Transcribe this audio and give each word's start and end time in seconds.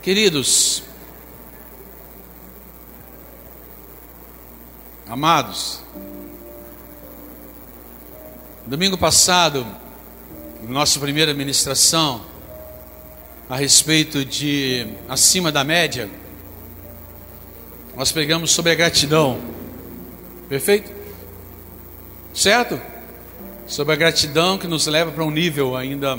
Queridos, 0.00 0.84
amados, 5.08 5.82
domingo 8.64 8.96
passado, 8.96 9.66
nossa 10.68 11.00
primeira 11.00 11.34
ministração, 11.34 12.24
a 13.50 13.56
respeito 13.56 14.24
de 14.24 14.86
acima 15.08 15.50
da 15.50 15.64
média, 15.64 16.08
nós 17.96 18.12
pregamos 18.12 18.52
sobre 18.52 18.70
a 18.70 18.76
gratidão, 18.76 19.40
perfeito? 20.48 20.92
Certo? 22.32 22.80
Sobre 23.66 23.94
a 23.94 23.96
gratidão 23.96 24.58
que 24.58 24.68
nos 24.68 24.86
leva 24.86 25.10
para 25.10 25.24
um 25.24 25.30
nível 25.30 25.76
ainda 25.76 26.16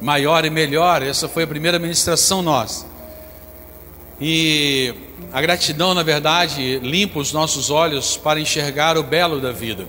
maior 0.00 0.46
e 0.46 0.50
melhor. 0.50 1.02
Essa 1.02 1.28
foi 1.28 1.42
a 1.42 1.46
primeira 1.46 1.78
ministração 1.78 2.40
nossa. 2.40 2.93
E 4.20 4.94
a 5.32 5.40
gratidão, 5.40 5.94
na 5.94 6.02
verdade, 6.02 6.78
limpa 6.78 7.18
os 7.18 7.32
nossos 7.32 7.70
olhos 7.70 8.16
para 8.16 8.40
enxergar 8.40 8.96
o 8.96 9.02
belo 9.02 9.40
da 9.40 9.50
vida. 9.50 9.86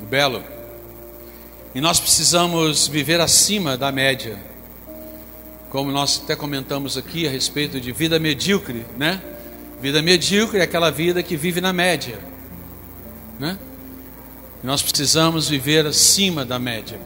O 0.00 0.06
belo. 0.06 0.42
E 1.74 1.80
nós 1.80 2.00
precisamos 2.00 2.88
viver 2.88 3.20
acima 3.20 3.76
da 3.76 3.92
média. 3.92 4.38
Como 5.68 5.90
nós 5.90 6.22
até 6.24 6.34
comentamos 6.34 6.96
aqui 6.96 7.26
a 7.26 7.30
respeito 7.30 7.78
de 7.78 7.92
vida 7.92 8.18
medíocre, 8.18 8.86
né? 8.96 9.20
Vida 9.80 10.00
medíocre 10.00 10.60
é 10.60 10.62
aquela 10.62 10.90
vida 10.90 11.22
que 11.22 11.36
vive 11.36 11.60
na 11.60 11.72
média, 11.72 12.18
né? 13.38 13.58
E 14.62 14.66
nós 14.66 14.80
precisamos 14.80 15.50
viver 15.50 15.84
acima 15.84 16.46
da 16.46 16.58
média. 16.58 16.98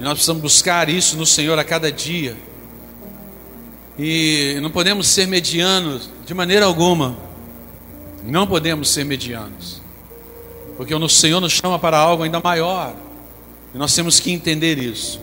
E 0.00 0.02
nós 0.02 0.14
precisamos 0.14 0.42
buscar 0.42 0.88
isso 0.88 1.16
no 1.16 1.26
Senhor 1.26 1.58
a 1.58 1.64
cada 1.64 1.90
dia. 1.90 2.36
E 3.98 4.58
não 4.60 4.70
podemos 4.70 5.06
ser 5.06 5.26
medianos 5.26 6.10
de 6.26 6.34
maneira 6.34 6.66
alguma. 6.66 7.16
Não 8.24 8.46
podemos 8.46 8.90
ser 8.90 9.04
medianos. 9.04 9.80
Porque 10.76 10.94
o 10.94 11.08
Senhor 11.08 11.40
nos 11.40 11.52
chama 11.52 11.78
para 11.78 11.98
algo 11.98 12.22
ainda 12.22 12.40
maior. 12.40 12.94
E 13.74 13.78
nós 13.78 13.94
temos 13.94 14.18
que 14.18 14.32
entender 14.32 14.78
isso. 14.78 15.20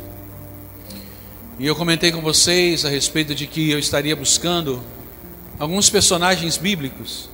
E 1.60 1.68
eu 1.68 1.76
comentei 1.76 2.12
com 2.12 2.22
vocês 2.22 2.86
a 2.86 2.90
respeito 2.90 3.36
de 3.36 3.46
que 3.46 3.70
eu 3.70 3.78
estaria 3.78 4.16
buscando 4.16 4.82
alguns 5.60 5.90
personagens 5.90 6.58
bíblicos 6.58 7.30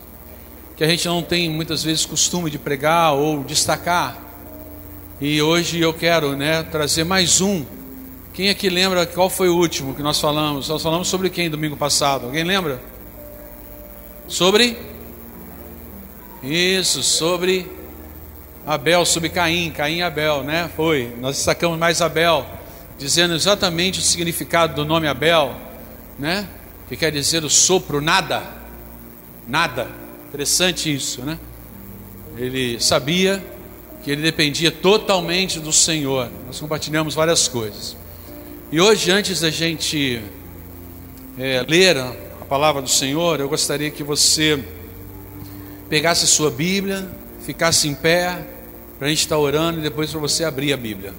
que 0.76 0.84
a 0.84 0.88
gente 0.88 1.08
não 1.08 1.24
tem 1.24 1.50
muitas 1.50 1.84
vezes 1.84 2.06
costume 2.06 2.52
de 2.52 2.60
pregar 2.60 3.14
ou 3.14 3.44
destacar. 3.44 4.27
E 5.20 5.42
hoje 5.42 5.80
eu 5.80 5.92
quero, 5.92 6.38
né, 6.38 6.62
trazer 6.62 7.04
mais 7.04 7.42
um. 7.42 7.66
Quem 8.36 8.50
aqui 8.50 8.70
lembra 8.70 9.04
qual 9.04 9.32
foi 9.32 9.50
o 9.50 9.56
último 9.56 9.96
que 9.96 10.04
nós 10.04 10.22
falamos? 10.22 10.70
Nós 10.70 10.84
falamos 10.84 11.08
sobre 11.08 11.32
quem 11.32 11.50
domingo 11.50 11.76
passado? 11.76 12.28
Alguém 12.28 12.44
lembra? 12.44 12.80
Sobre 14.28 14.78
Isso, 16.44 17.02
sobre 17.02 17.68
Abel, 18.64 19.04
sobre 19.08 19.30
Caim, 19.30 19.72
Caim 19.72 19.98
e 19.98 20.02
Abel, 20.04 20.44
né? 20.44 20.70
Foi. 20.76 21.12
Nós 21.20 21.38
destacamos 21.38 21.80
mais 21.80 22.00
Abel, 22.00 22.46
dizendo 23.00 23.34
exatamente 23.34 23.98
o 23.98 24.04
significado 24.04 24.76
do 24.76 24.86
nome 24.86 25.08
Abel, 25.08 25.56
né? 26.20 26.48
Que 26.88 26.96
quer 26.96 27.12
dizer 27.12 27.44
o 27.44 27.50
sopro 27.50 28.02
nada. 28.02 28.44
Nada. 29.48 29.88
Interessante 30.28 30.94
isso, 30.94 31.26
né? 31.26 31.40
Ele 32.38 32.80
sabia 32.80 33.57
que 34.04 34.12
ele 34.12 34.22
dependia 34.22 34.72
totalmente 34.72 35.60
do 35.60 35.74
Senhor. 35.74 36.30
Nós 36.46 36.60
compartilhamos 36.60 37.14
várias 37.14 37.48
coisas. 37.48 37.96
E 38.72 38.80
hoje, 38.82 39.12
antes 39.12 39.42
da 39.42 39.50
gente 39.50 40.22
é, 41.38 41.66
ler 41.68 41.98
a 41.98 42.46
palavra 42.50 42.82
do 42.82 42.90
Senhor, 42.90 43.40
eu 43.40 43.48
gostaria 43.48 43.90
que 43.90 44.04
você 44.04 44.64
pegasse 45.90 46.28
sua 46.28 46.52
Bíblia, 46.52 47.10
ficasse 47.42 47.88
em 47.88 47.96
pé, 47.96 48.46
para 48.98 49.08
a 49.08 49.10
gente 49.10 49.20
estar 49.20 49.36
tá 49.36 49.42
orando 49.42 49.80
e 49.80 49.82
depois 49.82 50.12
para 50.12 50.20
você 50.20 50.44
abrir 50.44 50.74
a 50.74 50.78
Bíblia. 50.78 51.14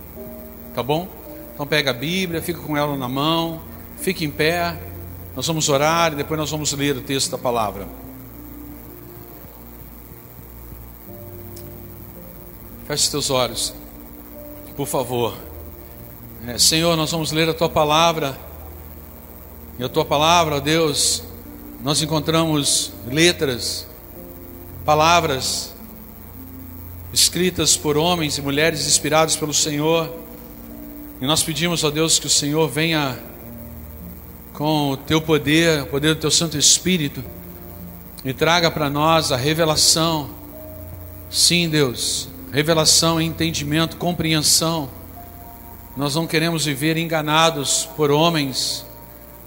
Tá 0.75 0.83
bom? 0.83 1.09
Então 1.55 1.67
pega 1.67 1.91
a 1.91 1.95
Bíblia, 1.95 2.43
fica 2.43 2.61
com 2.61 2.77
ela 2.77 2.97
na 2.97 3.09
mão, 3.09 3.61
fique 4.01 4.25
em 4.25 4.31
pé. 4.31 4.77
Nós 5.35 5.47
vamos 5.47 5.69
orar 5.69 6.13
e 6.13 6.17
depois 6.17 6.39
nós 6.39 6.51
vamos 6.51 6.73
ler 6.73 6.97
o 6.97 7.01
texto 7.01 7.31
da 7.31 7.39
palavra. 7.39 7.87
Feche 12.89 13.11
seus 13.11 13.29
olhos, 13.29 13.75
por 14.75 14.87
favor. 14.87 15.37
É, 16.47 16.57
Senhor, 16.57 16.97
nós 16.97 17.11
vamos 17.11 17.33
ler 17.33 17.47
a 17.47 17.53
tua 17.53 17.69
palavra. 17.69 18.35
E 19.79 19.85
a 19.85 19.91
tua 19.91 20.07
palavra, 20.07 20.59
Deus, 20.59 21.23
nós 21.85 22.01
encontramos 22.01 22.91
letras, 23.07 23.87
palavras 24.87 25.75
escritas 27.13 27.77
por 27.77 27.99
homens 27.99 28.39
e 28.39 28.41
mulheres 28.41 28.87
inspirados 28.87 29.37
pelo 29.37 29.53
Senhor. 29.53 30.11
E 31.21 31.27
nós 31.27 31.43
pedimos 31.43 31.85
a 31.85 31.91
Deus 31.91 32.19
que 32.19 32.27
o 32.27 32.31
Senhor 32.31 32.67
venha 32.71 33.19
com 34.55 34.93
o 34.93 34.97
teu 34.97 35.21
poder, 35.21 35.83
o 35.83 35.87
poder 35.89 36.15
do 36.15 36.21
teu 36.23 36.31
Santo 36.31 36.57
Espírito, 36.57 37.23
e 38.25 38.33
traga 38.33 38.71
para 38.71 38.89
nós 38.89 39.31
a 39.31 39.37
revelação. 39.37 40.31
Sim, 41.29 41.69
Deus, 41.69 42.31
revelação, 42.53 43.21
entendimento, 43.21 43.97
compreensão. 43.97 44.89
Nós 45.97 46.15
não 46.15 46.27
queremos 46.27 46.65
viver 46.65 46.97
enganados 46.97 47.89
por 47.97 48.11
homens, 48.11 48.87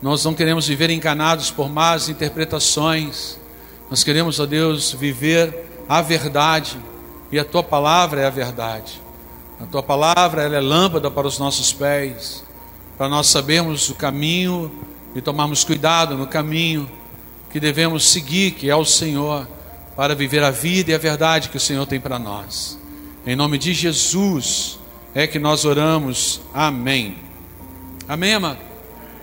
nós 0.02 0.26
não 0.26 0.34
queremos 0.34 0.68
viver 0.68 0.90
enganados 0.90 1.52
por 1.52 1.70
más 1.70 2.10
interpretações. 2.10 3.40
Nós 3.90 4.04
queremos, 4.04 4.40
ó 4.40 4.46
Deus, 4.46 4.92
viver 4.94 5.84
a 5.88 6.02
verdade, 6.02 6.78
e 7.32 7.38
a 7.38 7.46
tua 7.46 7.64
palavra 7.64 8.22
é 8.22 8.26
a 8.26 8.30
verdade. 8.30 9.02
A 9.60 9.66
tua 9.66 9.84
palavra 9.84 10.44
ela 10.44 10.58
é 10.58 10.60
lâmpada 10.60 11.12
para 11.12 11.28
os 11.28 11.38
nossos 11.38 11.72
pés, 11.72 12.44
para 12.98 13.08
nós 13.08 13.28
sabermos 13.28 13.90
o 13.90 13.96
caminho 13.96 14.72
e 15.14 15.22
tomarmos 15.22 15.64
cuidado 15.64 16.18
no 16.18 16.26
caminho 16.26 16.90
que 17.52 17.60
devemos 17.60 18.10
seguir, 18.10 18.52
que 18.52 18.70
é 18.70 18.76
o 18.76 18.86
Senhor, 18.86 19.48
para 19.96 20.16
viver 20.16 20.44
a 20.44 20.52
vida 20.52 20.92
e 20.92 20.96
a 20.96 20.98
verdade 20.98 21.50
que 21.50 21.58
o 21.58 21.60
Senhor 21.60 21.86
tem 21.86 22.00
para 22.00 22.18
nós. 22.18 22.81
Em 23.24 23.36
nome 23.36 23.60
de 23.60 23.72
Jesus 23.72 24.80
é 25.14 25.28
que 25.28 25.38
nós 25.38 25.64
oramos. 25.64 26.42
Amém. 26.52 27.18
Amém, 28.08 28.34
amado? 28.34 28.58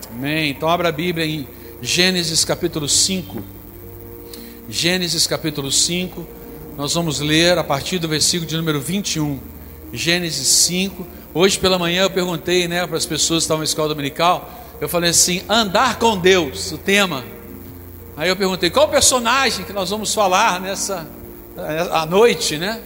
Amém. 0.09 0.51
Então 0.51 0.69
abra 0.69 0.89
a 0.89 0.93
Bíblia 0.93 1.27
em 1.27 1.49
Gênesis 1.83 2.45
capítulo 2.45 2.89
5. 2.89 3.43
Gênesis 4.69 5.27
capítulo 5.27 5.73
5. 5.73 6.25
Nós 6.77 6.95
vamos 6.95 7.19
ler 7.19 7.59
a 7.59 7.65
partir 7.65 7.99
do 7.99 8.07
versículo 8.07 8.49
de 8.49 8.57
número 8.57 8.81
21. 8.81 9.41
Gênesis 9.93 10.47
5. 10.47 11.05
Hoje 11.35 11.59
pela 11.59 11.77
manhã 11.77 12.03
eu 12.05 12.11
perguntei, 12.11 12.69
né, 12.69 12.87
para 12.87 12.97
as 12.97 13.05
pessoas 13.05 13.43
que 13.43 13.47
estavam 13.47 13.63
na 13.63 13.65
escola 13.65 13.89
dominical, 13.89 14.49
eu 14.81 14.89
falei 14.89 15.11
assim: 15.11 15.43
andar 15.49 15.99
com 15.99 16.17
Deus, 16.17 16.71
o 16.71 16.79
tema. 16.79 17.25
Aí 18.17 18.29
eu 18.29 18.37
perguntei: 18.37 18.71
qual 18.71 18.87
personagem 18.87 19.65
que 19.65 19.73
nós 19.73 19.91
vamos 19.91 20.15
falar 20.15 20.61
nessa 20.61 21.05
à 21.91 22.07
noite, 22.07 22.59
né? 22.59 22.81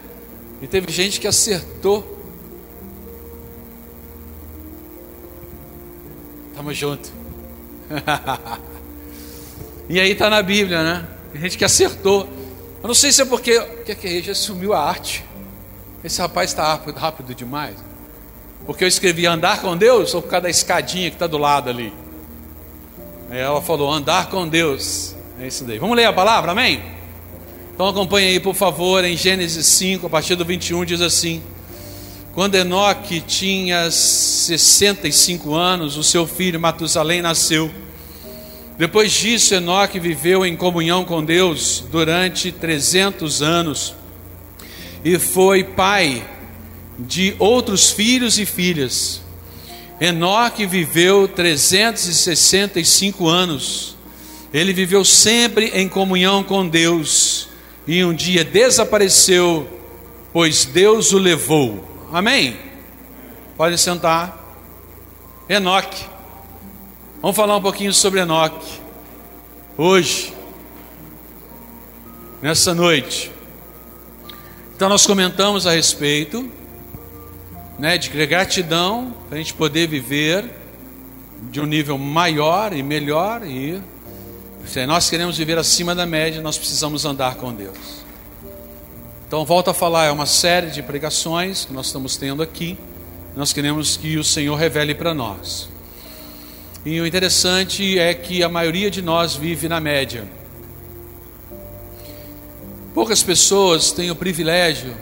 E 0.62 0.66
teve 0.68 0.92
gente 0.92 1.18
que 1.18 1.26
acertou. 1.26 2.22
Tamo 6.54 6.72
junto. 6.72 7.10
e 9.90 9.98
aí 9.98 10.14
tá 10.14 10.30
na 10.30 10.40
Bíblia, 10.40 10.84
né? 10.84 11.08
Tem 11.32 11.42
gente 11.42 11.58
que 11.58 11.64
acertou. 11.64 12.28
Eu 12.80 12.86
não 12.86 12.94
sei 12.94 13.10
se 13.10 13.22
é 13.22 13.24
porque. 13.24 13.60
Que 13.84 13.90
é 13.90 13.94
que 13.96 14.06
é? 14.06 14.22
Já 14.22 14.36
sumiu 14.36 14.72
a 14.72 14.80
arte. 14.80 15.24
Esse 16.04 16.20
rapaz 16.20 16.50
está 16.50 16.62
rápido, 16.62 16.96
rápido 16.96 17.34
demais. 17.34 17.74
Porque 18.64 18.84
eu 18.84 18.88
escrevi 18.88 19.26
andar 19.26 19.60
com 19.60 19.76
Deus 19.76 20.14
ou 20.14 20.22
por 20.22 20.28
causa 20.28 20.44
da 20.44 20.50
escadinha 20.50 21.10
que 21.10 21.16
está 21.16 21.26
do 21.26 21.38
lado 21.38 21.70
ali? 21.70 21.92
Aí 23.28 23.40
ela 23.40 23.60
falou 23.60 23.92
andar 23.92 24.30
com 24.30 24.46
Deus. 24.46 25.16
É 25.40 25.48
isso 25.48 25.64
daí. 25.64 25.80
Vamos 25.80 25.96
ler 25.96 26.04
a 26.04 26.12
palavra, 26.12 26.52
amém? 26.52 27.01
Então 27.74 27.88
acompanhe 27.88 28.28
aí, 28.28 28.38
por 28.38 28.54
favor, 28.54 29.02
em 29.02 29.16
Gênesis 29.16 29.66
5, 29.66 30.06
a 30.06 30.10
partir 30.10 30.34
do 30.34 30.44
21, 30.44 30.84
diz 30.84 31.00
assim: 31.00 31.42
Quando 32.34 32.54
Enoque 32.54 33.22
tinha 33.22 33.90
65 33.90 35.54
anos, 35.54 35.96
o 35.96 36.02
seu 36.02 36.26
filho 36.26 36.60
Matusalém 36.60 37.22
nasceu. 37.22 37.70
Depois 38.76 39.10
disso, 39.10 39.54
Enoque 39.54 39.98
viveu 39.98 40.44
em 40.44 40.54
comunhão 40.54 41.02
com 41.04 41.24
Deus 41.24 41.82
durante 41.90 42.52
300 42.52 43.40
anos 43.40 43.94
e 45.02 45.18
foi 45.18 45.64
pai 45.64 46.22
de 46.98 47.34
outros 47.38 47.90
filhos 47.90 48.38
e 48.38 48.44
filhas. 48.44 49.22
Enoque 49.98 50.66
viveu 50.66 51.26
365 51.26 53.26
anos. 53.26 53.96
Ele 54.52 54.74
viveu 54.74 55.02
sempre 55.04 55.68
em 55.68 55.88
comunhão 55.88 56.42
com 56.42 56.68
Deus 56.68 57.50
e 57.86 58.04
um 58.04 58.14
dia 58.14 58.44
desapareceu, 58.44 59.68
pois 60.32 60.64
Deus 60.64 61.12
o 61.12 61.18
levou. 61.18 61.88
Amém? 62.12 62.56
Pode 63.56 63.78
sentar. 63.78 64.38
Enoque. 65.48 66.04
Vamos 67.20 67.36
falar 67.36 67.56
um 67.56 67.62
pouquinho 67.62 67.92
sobre 67.92 68.20
Enoque. 68.20 68.80
Hoje, 69.76 70.32
nessa 72.40 72.74
noite. 72.74 73.32
Então 74.74 74.88
nós 74.88 75.06
comentamos 75.06 75.66
a 75.66 75.72
respeito 75.72 76.48
né, 77.78 77.96
de 77.98 78.08
gratidão 78.26 79.14
para 79.28 79.36
a 79.36 79.38
gente 79.38 79.54
poder 79.54 79.88
viver 79.88 80.44
de 81.50 81.60
um 81.60 81.66
nível 81.66 81.98
maior 81.98 82.72
e 82.72 82.82
melhor 82.82 83.46
e 83.46 83.80
se 84.66 84.86
nós 84.86 85.10
queremos 85.10 85.36
viver 85.36 85.58
acima 85.58 85.94
da 85.94 86.06
média, 86.06 86.40
nós 86.40 86.56
precisamos 86.56 87.04
andar 87.04 87.34
com 87.36 87.52
Deus. 87.52 88.02
Então, 89.26 89.44
volto 89.44 89.70
a 89.70 89.74
falar, 89.74 90.06
é 90.06 90.10
uma 90.10 90.26
série 90.26 90.70
de 90.70 90.82
pregações 90.82 91.64
que 91.64 91.72
nós 91.72 91.86
estamos 91.86 92.16
tendo 92.16 92.42
aqui. 92.42 92.76
Nós 93.34 93.52
queremos 93.52 93.96
que 93.96 94.18
o 94.18 94.24
Senhor 94.24 94.54
revele 94.56 94.94
para 94.94 95.14
nós. 95.14 95.68
E 96.84 97.00
o 97.00 97.06
interessante 97.06 97.98
é 97.98 98.12
que 98.12 98.42
a 98.42 98.48
maioria 98.48 98.90
de 98.90 99.00
nós 99.00 99.34
vive 99.34 99.68
na 99.68 99.80
média. 99.80 100.26
Poucas 102.92 103.22
pessoas 103.22 103.90
têm 103.90 104.10
o 104.10 104.16
privilégio, 104.16 104.94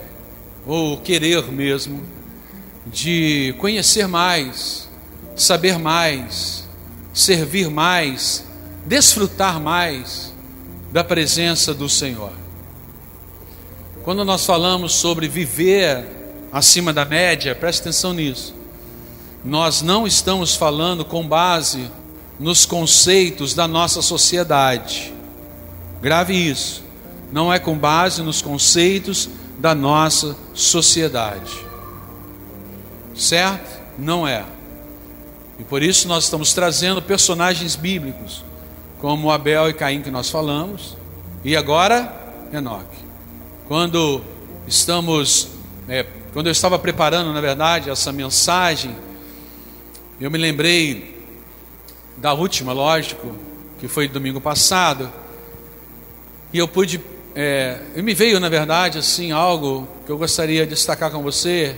ou 0.65 0.97
querer 0.97 1.51
mesmo, 1.51 2.01
de 2.85 3.53
conhecer 3.57 4.07
mais, 4.07 4.87
saber 5.35 5.77
mais, 5.77 6.67
servir 7.13 7.69
mais, 7.69 8.45
desfrutar 8.85 9.59
mais 9.59 10.33
da 10.91 11.03
presença 11.03 11.73
do 11.73 11.87
Senhor. 11.87 12.31
Quando 14.03 14.25
nós 14.25 14.45
falamos 14.45 14.93
sobre 14.93 15.27
viver 15.27 16.05
acima 16.51 16.91
da 16.91 17.05
média, 17.05 17.55
preste 17.55 17.81
atenção 17.81 18.13
nisso. 18.13 18.55
Nós 19.43 19.81
não 19.81 20.05
estamos 20.05 20.55
falando 20.55 21.05
com 21.05 21.27
base 21.27 21.89
nos 22.39 22.65
conceitos 22.65 23.53
da 23.53 23.67
nossa 23.67 24.01
sociedade. 24.01 25.13
Grave 26.01 26.33
isso. 26.33 26.83
Não 27.31 27.53
é 27.53 27.59
com 27.59 27.77
base 27.77 28.21
nos 28.21 28.41
conceitos 28.41 29.29
da 29.57 29.75
nossa 29.75 30.35
sociedade. 30.53 31.65
Certo? 33.15 33.79
Não 33.97 34.27
é. 34.27 34.43
E 35.59 35.63
por 35.63 35.83
isso 35.83 36.07
nós 36.07 36.23
estamos 36.23 36.53
trazendo 36.53 37.01
personagens 37.01 37.75
bíblicos, 37.75 38.43
como 39.01 39.31
Abel 39.31 39.67
e 39.67 39.73
Caim 39.73 40.03
que 40.03 40.11
nós 40.11 40.29
falamos, 40.29 40.95
e 41.43 41.57
agora 41.57 42.13
Enoque. 42.53 42.99
Quando 43.67 44.21
estamos, 44.67 45.47
é, 45.89 46.05
quando 46.31 46.45
eu 46.45 46.51
estava 46.51 46.77
preparando, 46.77 47.33
na 47.33 47.41
verdade, 47.41 47.89
essa 47.89 48.11
mensagem, 48.11 48.95
eu 50.19 50.29
me 50.29 50.37
lembrei 50.37 51.19
da 52.15 52.33
última, 52.33 52.73
lógico, 52.73 53.35
que 53.79 53.87
foi 53.87 54.07
domingo 54.07 54.39
passado, 54.39 55.11
e 56.53 56.59
eu 56.59 56.67
pude, 56.67 57.01
é, 57.33 57.79
me 57.95 58.13
veio, 58.13 58.39
na 58.39 58.49
verdade, 58.49 58.99
assim, 58.99 59.31
algo 59.31 59.87
que 60.05 60.11
eu 60.11 60.17
gostaria 60.17 60.63
de 60.63 60.75
destacar 60.75 61.09
com 61.09 61.23
você, 61.23 61.75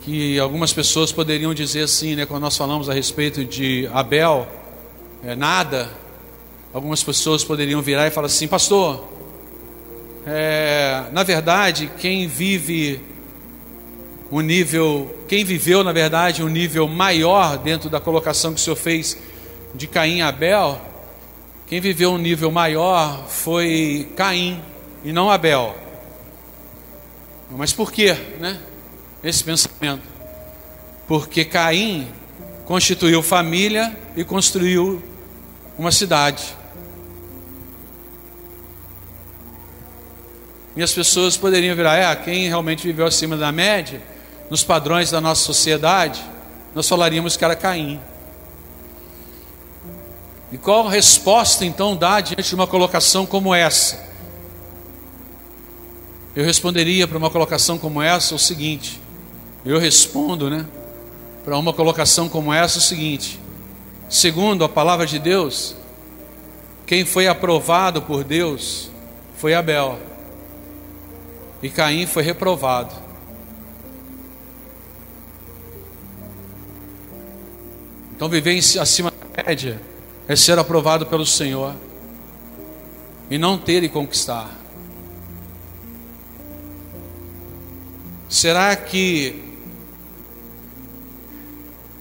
que 0.00 0.38
algumas 0.38 0.72
pessoas 0.72 1.12
poderiam 1.12 1.52
dizer 1.52 1.82
assim, 1.82 2.14
né, 2.14 2.24
quando 2.24 2.42
nós 2.42 2.56
falamos 2.56 2.88
a 2.88 2.94
respeito 2.94 3.44
de 3.44 3.86
Abel, 3.92 4.48
é, 5.22 5.36
nada, 5.36 6.00
algumas 6.72 7.02
pessoas 7.02 7.44
poderiam 7.44 7.82
virar 7.82 8.06
e 8.06 8.10
falar 8.10 8.26
assim, 8.26 8.48
pastor, 8.48 9.08
é, 10.26 11.04
na 11.12 11.22
verdade, 11.22 11.90
quem 11.98 12.26
vive 12.26 13.00
um 14.30 14.40
nível, 14.40 15.14
quem 15.28 15.44
viveu, 15.44 15.84
na 15.84 15.92
verdade, 15.92 16.42
um 16.42 16.48
nível 16.48 16.88
maior 16.88 17.58
dentro 17.58 17.90
da 17.90 18.00
colocação 18.00 18.54
que 18.54 18.60
o 18.60 18.62
Senhor 18.62 18.76
fez 18.76 19.18
de 19.74 19.86
Caim 19.86 20.18
e 20.18 20.22
Abel, 20.22 20.80
quem 21.66 21.80
viveu 21.80 22.12
um 22.12 22.18
nível 22.18 22.50
maior 22.50 23.26
foi 23.28 24.08
Caim 24.16 24.62
e 25.04 25.12
não 25.12 25.30
Abel. 25.30 25.76
Mas 27.50 27.72
por 27.72 27.92
quê, 27.92 28.16
né? 28.40 28.58
Esse 29.22 29.44
pensamento. 29.44 30.02
Porque 31.06 31.44
Caim 31.44 32.08
constituiu 32.64 33.22
família 33.22 33.94
e 34.16 34.24
construiu 34.24 35.02
uma 35.78 35.92
cidade. 35.92 36.54
E 40.74 40.82
as 40.82 40.92
pessoas 40.92 41.36
poderiam 41.36 41.76
virar, 41.76 41.96
é, 41.96 42.16
quem 42.16 42.48
realmente 42.48 42.86
viveu 42.86 43.06
acima 43.06 43.36
da 43.36 43.52
média, 43.52 44.00
nos 44.48 44.64
padrões 44.64 45.10
da 45.10 45.20
nossa 45.20 45.42
sociedade, 45.42 46.22
nós 46.74 46.88
falaríamos 46.88 47.36
que 47.36 47.44
era 47.44 47.54
Caim. 47.54 48.00
E 50.50 50.58
qual 50.58 50.86
resposta 50.86 51.64
então 51.64 51.96
dá 51.96 52.20
diante 52.20 52.48
de 52.48 52.54
uma 52.54 52.66
colocação 52.66 53.26
como 53.26 53.54
essa? 53.54 54.10
Eu 56.34 56.44
responderia 56.44 57.06
para 57.06 57.18
uma 57.18 57.30
colocação 57.30 57.78
como 57.78 58.00
essa 58.00 58.34
o 58.34 58.38
seguinte: 58.38 59.00
eu 59.64 59.78
respondo, 59.78 60.48
né? 60.48 60.66
Para 61.44 61.58
uma 61.58 61.72
colocação 61.72 62.28
como 62.28 62.52
essa 62.52 62.78
o 62.78 62.82
seguinte: 62.82 63.38
segundo 64.08 64.64
a 64.64 64.68
palavra 64.68 65.06
de 65.06 65.18
Deus, 65.18 65.74
quem 66.86 67.04
foi 67.04 67.26
aprovado 67.26 68.00
por 68.02 68.24
Deus 68.24 68.90
foi 69.36 69.54
Abel 69.54 70.11
e 71.62 71.70
Caim 71.70 72.06
foi 72.06 72.22
reprovado. 72.22 72.94
Então, 78.14 78.28
viver 78.28 78.58
acima 78.80 79.10
da 79.10 79.42
média 79.44 79.80
é 80.28 80.36
ser 80.36 80.58
aprovado 80.58 81.06
pelo 81.06 81.26
Senhor 81.26 81.74
e 83.30 83.38
não 83.38 83.56
ter 83.56 83.82
e 83.82 83.88
conquistar. 83.88 84.50
Será 88.28 88.74
que 88.76 89.42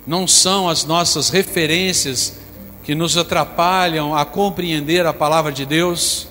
não 0.08 0.28
são 0.28 0.69
as 0.69 0.86
nossas 0.86 1.30
referências 1.30 2.40
que 2.84 2.96
nos 2.96 3.18
atrapalham 3.18 4.16
a 4.16 4.25
compreender 4.25 5.06
a 5.06 5.13
palavra 5.13 5.52
de 5.52 5.66
Deus? 5.66 6.28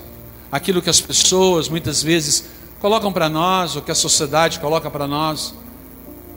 Aquilo 0.51 0.83
que 0.83 0.91
as 0.91 1.01
pessoas 1.01 1.69
muitas 1.69 2.03
vezes 2.03 2.60
colocam 2.81 3.13
para 3.13 3.29
nós, 3.29 3.77
o 3.77 3.83
que 3.83 3.91
a 3.91 3.95
sociedade 3.95 4.59
coloca 4.59 4.91
para 4.91 5.07
nós? 5.07 5.55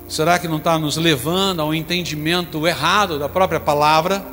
Será 0.08 0.38
que 0.38 0.48
não 0.48 0.58
está 0.58 0.78
nos 0.78 0.98
levando 0.98 1.62
a 1.62 1.66
um 1.66 1.74
entendimento 1.74 2.68
errado 2.68 3.18
da 3.18 3.30
própria 3.30 3.60
palavra? 3.60 4.24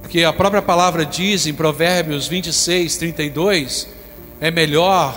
Porque 0.00 0.24
a 0.24 0.32
própria 0.32 0.62
palavra 0.62 1.04
diz 1.04 1.46
em 1.46 1.54
Provérbios 1.54 2.26
26, 2.26 2.96
32: 2.96 3.88
é 4.40 4.50
melhor 4.50 5.14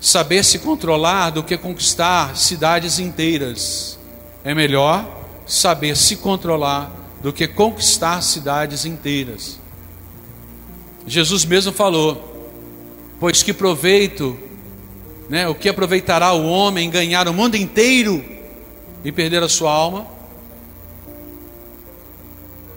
saber 0.00 0.44
se 0.44 0.58
controlar 0.58 1.30
do 1.30 1.42
que 1.42 1.56
conquistar 1.56 2.36
cidades 2.36 2.98
inteiras. 2.98 3.98
É 4.42 4.54
melhor 4.54 5.06
saber 5.46 5.96
se 5.96 6.16
controlar 6.16 6.90
do 7.22 7.32
que 7.32 7.46
conquistar 7.46 8.22
cidades 8.22 8.84
inteiras. 8.84 9.60
Jesus 11.06 11.44
mesmo 11.44 11.72
falou: 11.72 12.27
Pois 13.20 13.42
que 13.42 13.52
proveito, 13.52 14.38
né, 15.28 15.48
o 15.48 15.54
que 15.54 15.68
aproveitará 15.68 16.32
o 16.32 16.46
homem 16.46 16.88
ganhar 16.88 17.26
o 17.26 17.34
mundo 17.34 17.56
inteiro 17.56 18.24
e 19.04 19.10
perder 19.10 19.42
a 19.42 19.48
sua 19.48 19.72
alma? 19.72 20.06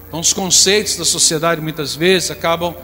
Então, 0.07 0.19
os 0.19 0.33
conceitos 0.33 0.97
da 0.97 1.05
sociedade 1.05 1.61
muitas 1.61 1.95
vezes 1.95 2.31
acabam 2.31 2.75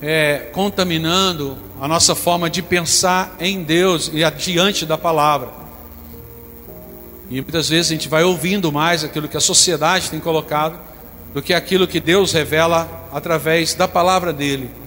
é, 0.00 0.48
contaminando 0.52 1.58
a 1.78 1.86
nossa 1.86 2.14
forma 2.14 2.48
de 2.48 2.62
pensar 2.62 3.36
em 3.38 3.62
Deus 3.62 4.10
e 4.12 4.24
adiante 4.24 4.86
da 4.86 4.96
palavra. 4.96 5.50
E 7.28 7.42
muitas 7.42 7.68
vezes 7.68 7.92
a 7.92 7.94
gente 7.94 8.08
vai 8.08 8.24
ouvindo 8.24 8.72
mais 8.72 9.04
aquilo 9.04 9.28
que 9.28 9.36
a 9.36 9.40
sociedade 9.40 10.10
tem 10.10 10.18
colocado 10.18 10.80
do 11.34 11.42
que 11.42 11.52
aquilo 11.52 11.86
que 11.86 12.00
Deus 12.00 12.32
revela 12.32 12.88
através 13.12 13.74
da 13.74 13.86
palavra 13.86 14.32
dele. 14.32 14.79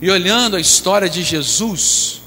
E 0.00 0.10
olhando 0.10 0.56
a 0.56 0.60
história 0.60 1.08
de 1.08 1.22
Jesus, 1.22 2.22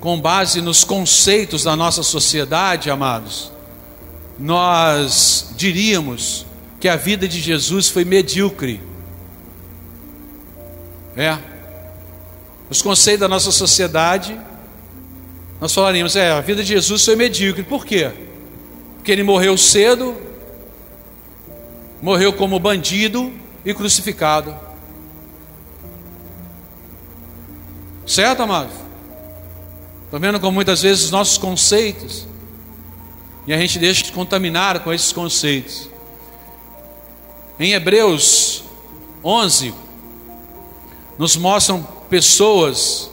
com 0.00 0.20
base 0.20 0.60
nos 0.60 0.84
conceitos 0.84 1.64
da 1.64 1.74
nossa 1.74 2.02
sociedade, 2.02 2.90
amados, 2.90 3.50
nós 4.38 5.50
diríamos 5.56 6.46
que 6.78 6.88
a 6.88 6.96
vida 6.96 7.26
de 7.26 7.40
Jesus 7.40 7.88
foi 7.88 8.04
medíocre. 8.04 8.80
É. 11.16 11.36
Os 12.70 12.82
conceitos 12.82 13.20
da 13.20 13.28
nossa 13.28 13.50
sociedade, 13.50 14.38
nós 15.60 15.74
falaríamos, 15.74 16.14
é, 16.14 16.30
a 16.30 16.40
vida 16.40 16.62
de 16.62 16.68
Jesus 16.68 17.04
foi 17.04 17.16
medíocre. 17.16 17.62
Por 17.64 17.84
quê? 17.84 18.12
Porque 18.96 19.10
ele 19.10 19.22
morreu 19.22 19.56
cedo, 19.56 20.14
morreu 22.00 22.32
como 22.32 22.60
bandido 22.60 23.32
e 23.64 23.72
crucificado. 23.72 24.67
Certo, 28.08 28.42
amados? 28.42 28.74
Estou 30.06 30.18
vendo 30.18 30.40
como 30.40 30.52
muitas 30.52 30.80
vezes 30.80 31.04
os 31.04 31.10
nossos 31.10 31.36
conceitos, 31.36 32.26
e 33.46 33.52
a 33.52 33.58
gente 33.58 33.78
deixa 33.78 34.02
de 34.02 34.12
contaminar 34.12 34.80
com 34.80 34.90
esses 34.90 35.12
conceitos. 35.12 35.90
Em 37.60 37.74
Hebreus 37.74 38.64
11, 39.22 39.74
nos 41.18 41.36
mostram 41.36 41.86
pessoas 42.08 43.10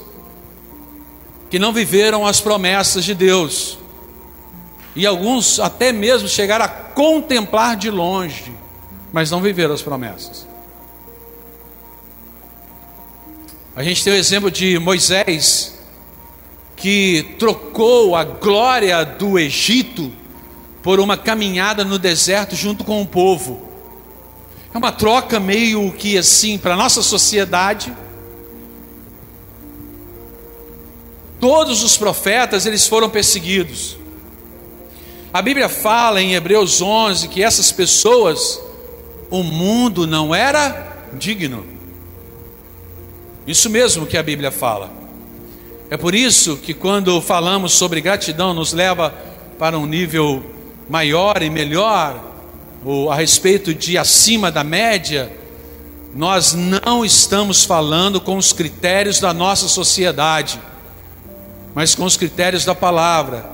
que 1.50 1.60
não 1.60 1.74
viveram 1.74 2.26
as 2.26 2.40
promessas 2.40 3.04
de 3.04 3.14
Deus, 3.14 3.78
e 4.96 5.06
alguns 5.06 5.60
até 5.60 5.92
mesmo 5.92 6.30
chegaram 6.30 6.64
a 6.64 6.70
contemplar 6.70 7.76
de 7.76 7.92
longe, 7.92 8.56
mas 9.12 9.30
não 9.30 9.42
viveram 9.42 9.74
as 9.74 9.82
promessas. 9.82 10.55
A 13.76 13.84
gente 13.84 14.06
tem 14.06 14.14
o 14.14 14.16
exemplo 14.16 14.50
de 14.50 14.80
Moisés, 14.80 15.78
que 16.78 17.36
trocou 17.38 18.16
a 18.16 18.24
glória 18.24 19.04
do 19.04 19.38
Egito 19.38 20.14
por 20.82 20.98
uma 20.98 21.18
caminhada 21.18 21.84
no 21.84 22.00
deserto 22.00 22.56
junto 22.56 22.86
com 22.86 23.02
o 23.02 23.06
povo. 23.06 23.70
É 24.74 24.78
uma 24.78 24.94
troca 24.94 25.42
meio 25.42 25.92
que 25.92 26.18
assim, 26.18 26.58
para 26.58 26.74
a 26.74 26.78
nossa 26.78 27.02
sociedade. 27.02 27.94
Todos 31.38 31.84
os 31.84 31.98
profetas, 31.98 32.66
eles 32.66 32.88
foram 32.88 33.10
perseguidos. 33.10 33.98
A 35.34 35.42
Bíblia 35.42 35.68
fala 35.68 36.22
em 36.22 36.34
Hebreus 36.34 36.82
11 36.82 37.28
que 37.28 37.44
essas 37.44 37.74
pessoas, 37.74 38.58
o 39.30 39.44
mundo 39.44 40.08
não 40.08 40.34
era 40.34 41.10
digno. 41.12 41.75
Isso 43.48 43.70
mesmo 43.70 44.08
que 44.08 44.18
a 44.18 44.24
Bíblia 44.24 44.52
fala. 44.52 44.92
É 45.90 45.98
por 45.98 46.16
isso 46.16 46.58
que 46.58 46.74
quando 46.74 47.22
falamos 47.22 47.74
sobre 47.74 48.02
gratidão, 48.02 48.54
nos 48.54 48.74
leva 48.74 49.14
para 49.60 49.78
um 49.78 49.86
nível 49.86 50.44
maior 50.90 51.42
e 51.44 51.50
melhor, 51.50 52.24
ou 52.84 53.12
a 53.12 53.16
respeito 53.16 53.74
de 53.74 53.98
acima 53.98 54.52
da 54.52 54.64
média, 54.64 55.32
nós 56.16 56.54
não 56.54 57.04
estamos 57.04 57.64
falando 57.64 58.22
com 58.22 58.38
os 58.38 58.54
critérios 58.54 59.20
da 59.20 59.34
nossa 59.34 59.68
sociedade, 59.68 60.60
mas 61.74 61.94
com 61.94 62.06
os 62.06 62.16
critérios 62.16 62.66
da 62.66 62.74
palavra. 62.74 63.46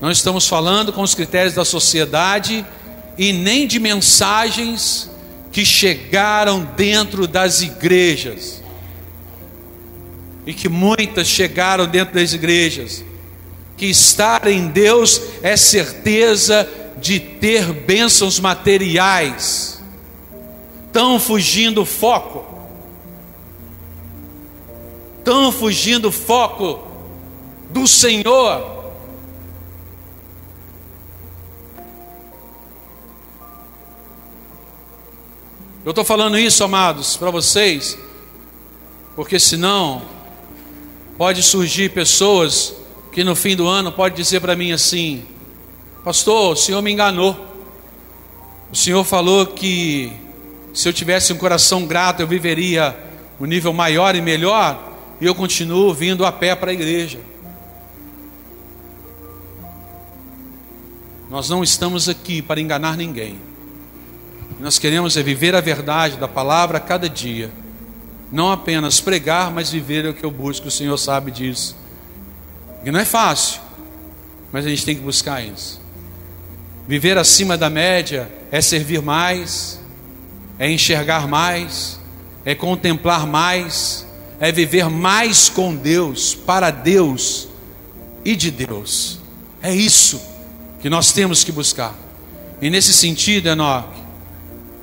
Não 0.00 0.10
estamos 0.10 0.48
falando 0.48 0.92
com 0.92 1.02
os 1.02 1.14
critérios 1.14 1.54
da 1.54 1.64
sociedade 1.64 2.66
e 3.16 3.32
nem 3.32 3.66
de 3.66 3.78
mensagens 3.78 5.11
que 5.52 5.66
chegaram 5.66 6.64
dentro 6.64 7.28
das 7.28 7.60
igrejas. 7.60 8.62
E 10.46 10.54
que 10.54 10.68
muitas 10.68 11.28
chegaram 11.28 11.86
dentro 11.86 12.14
das 12.14 12.32
igrejas. 12.32 13.04
Que 13.76 13.86
estar 13.86 14.48
em 14.48 14.66
Deus 14.68 15.20
é 15.42 15.56
certeza 15.56 16.68
de 16.98 17.20
ter 17.20 17.70
bênçãos 17.72 18.40
materiais. 18.40 19.80
Estão 20.86 21.20
fugindo 21.20 21.84
foco. 21.84 22.46
Estão 25.18 25.52
fugindo 25.52 26.10
foco 26.10 26.88
do 27.70 27.86
Senhor 27.86 28.81
Eu 35.84 35.90
estou 35.90 36.04
falando 36.04 36.38
isso, 36.38 36.62
amados, 36.62 37.16
para 37.16 37.28
vocês, 37.32 37.98
porque 39.16 39.36
senão 39.40 40.02
pode 41.18 41.42
surgir 41.42 41.90
pessoas 41.90 42.72
que 43.10 43.24
no 43.24 43.34
fim 43.34 43.56
do 43.56 43.66
ano 43.66 43.90
pode 43.90 44.14
dizer 44.14 44.38
para 44.38 44.54
mim 44.54 44.70
assim: 44.70 45.24
Pastor, 46.04 46.52
o 46.52 46.56
Senhor 46.56 46.80
me 46.82 46.92
enganou. 46.92 47.36
O 48.70 48.76
Senhor 48.76 49.02
falou 49.02 49.44
que 49.44 50.12
se 50.72 50.88
eu 50.88 50.92
tivesse 50.92 51.32
um 51.32 51.36
coração 51.36 51.84
grato 51.84 52.20
eu 52.20 52.28
viveria 52.28 52.96
um 53.40 53.44
nível 53.44 53.72
maior 53.72 54.14
e 54.14 54.22
melhor, 54.22 54.80
e 55.20 55.26
eu 55.26 55.34
continuo 55.34 55.92
vindo 55.92 56.24
a 56.24 56.30
pé 56.30 56.54
para 56.54 56.70
a 56.70 56.74
igreja. 56.74 57.18
Nós 61.28 61.50
não 61.50 61.64
estamos 61.64 62.08
aqui 62.08 62.40
para 62.40 62.60
enganar 62.60 62.96
ninguém. 62.96 63.51
Nós 64.62 64.78
queremos 64.78 65.16
é 65.16 65.24
viver 65.24 65.56
a 65.56 65.60
verdade 65.60 66.16
da 66.16 66.28
palavra 66.28 66.78
a 66.78 66.80
cada 66.80 67.08
dia. 67.08 67.50
Não 68.30 68.52
apenas 68.52 69.00
pregar, 69.00 69.50
mas 69.50 69.72
viver 69.72 70.04
é 70.04 70.10
o 70.10 70.14
que 70.14 70.22
eu 70.22 70.30
busco, 70.30 70.68
o 70.68 70.70
Senhor 70.70 70.96
sabe 70.98 71.32
disso. 71.32 71.74
E 72.84 72.90
não 72.92 73.00
é 73.00 73.04
fácil, 73.04 73.60
mas 74.52 74.64
a 74.64 74.68
gente 74.68 74.84
tem 74.84 74.94
que 74.94 75.02
buscar 75.02 75.44
isso. 75.44 75.82
Viver 76.86 77.18
acima 77.18 77.58
da 77.58 77.68
média 77.68 78.32
é 78.52 78.60
servir 78.60 79.02
mais, 79.02 79.80
é 80.60 80.70
enxergar 80.70 81.26
mais, 81.26 81.98
é 82.44 82.54
contemplar 82.54 83.26
mais, 83.26 84.06
é 84.38 84.52
viver 84.52 84.88
mais 84.88 85.48
com 85.48 85.74
Deus, 85.74 86.36
para 86.36 86.70
Deus 86.70 87.48
e 88.24 88.36
de 88.36 88.52
Deus. 88.52 89.18
É 89.60 89.74
isso 89.74 90.22
que 90.80 90.88
nós 90.88 91.10
temos 91.10 91.42
que 91.42 91.50
buscar. 91.50 91.96
E 92.60 92.70
nesse 92.70 92.92
sentido, 92.92 93.48
Enoque, 93.48 94.01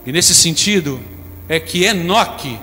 e 0.06 0.12
nesse 0.12 0.34
sentido, 0.34 1.00
é 1.48 1.60
que 1.60 1.84
Enoque 1.84 2.60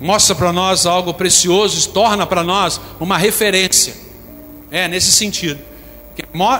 mostra 0.00 0.34
para 0.34 0.52
nós 0.52 0.86
algo 0.86 1.14
precioso, 1.14 1.88
torna 1.90 2.26
para 2.26 2.42
nós 2.42 2.80
uma 3.00 3.16
referência. 3.16 3.94
É 4.70 4.88
nesse 4.88 5.12
sentido. 5.12 5.60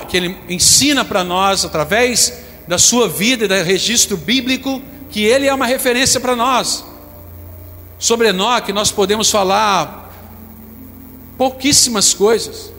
Que 0.09 0.16
ele 0.16 0.37
ensina 0.49 1.04
para 1.04 1.25
nós, 1.25 1.64
através 1.64 2.45
da 2.68 2.78
sua 2.78 3.09
vida 3.09 3.45
e 3.45 3.49
do 3.49 3.54
registro 3.54 4.16
bíblico, 4.16 4.83
que 5.11 5.23
ele 5.23 5.47
é 5.47 5.54
uma 5.54 5.66
referência 5.66 6.21
para 6.21 6.37
nós. 6.37 6.85
Sobre 7.99 8.28
Enoque, 8.28 8.73
nós 8.73 8.90
podemos 8.90 9.30
falar 9.30 10.12
pouquíssimas 11.38 12.12
coisas. 12.12 12.73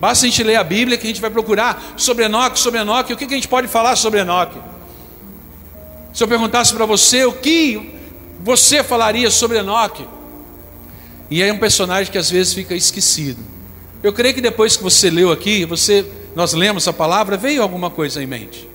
Basta 0.00 0.24
a 0.24 0.28
gente 0.28 0.42
ler 0.42 0.56
a 0.56 0.64
Bíblia 0.64 0.96
que 0.96 1.04
a 1.06 1.08
gente 1.08 1.20
vai 1.20 1.30
procurar 1.30 1.94
sobre 1.96 2.24
Enoque, 2.24 2.58
sobre 2.58 2.80
Enoque. 2.80 3.12
O 3.12 3.16
que 3.16 3.24
a 3.24 3.28
gente 3.28 3.48
pode 3.48 3.68
falar 3.68 3.96
sobre 3.96 4.20
Enoque? 4.20 4.58
Se 6.12 6.22
eu 6.22 6.28
perguntasse 6.28 6.74
para 6.74 6.84
você 6.84 7.24
o 7.24 7.32
que 7.32 7.98
você 8.40 8.82
falaria 8.82 9.30
sobre 9.30 9.58
Enoque, 9.58 10.06
e 11.30 11.42
é 11.42 11.50
um 11.52 11.58
personagem 11.58 12.12
que 12.12 12.18
às 12.18 12.30
vezes 12.30 12.52
fica 12.52 12.74
esquecido. 12.74 13.42
Eu 14.02 14.12
creio 14.12 14.34
que 14.34 14.40
depois 14.40 14.76
que 14.76 14.82
você 14.82 15.08
leu 15.08 15.32
aqui, 15.32 15.64
você, 15.64 16.04
nós 16.34 16.52
lemos 16.52 16.86
a 16.86 16.92
palavra, 16.92 17.36
veio 17.36 17.62
alguma 17.62 17.88
coisa 17.88 18.22
em 18.22 18.26
mente. 18.26 18.68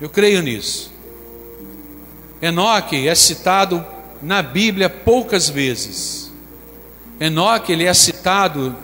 Eu 0.00 0.08
creio 0.08 0.40
nisso. 0.40 0.92
Enoque 2.40 3.08
é 3.08 3.14
citado 3.14 3.84
na 4.22 4.40
Bíblia 4.40 4.88
poucas 4.88 5.48
vezes. 5.48 6.32
Enoque 7.18 7.72
ele 7.72 7.84
é 7.84 7.92
citado 7.92 8.76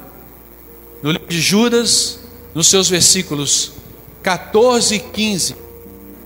no 1.02 1.12
livro 1.12 1.28
de 1.28 1.40
Judas, 1.40 2.18
nos 2.54 2.68
seus 2.68 2.88
versículos 2.88 3.72
14 4.22 4.96
e 4.96 4.98
15, 4.98 5.56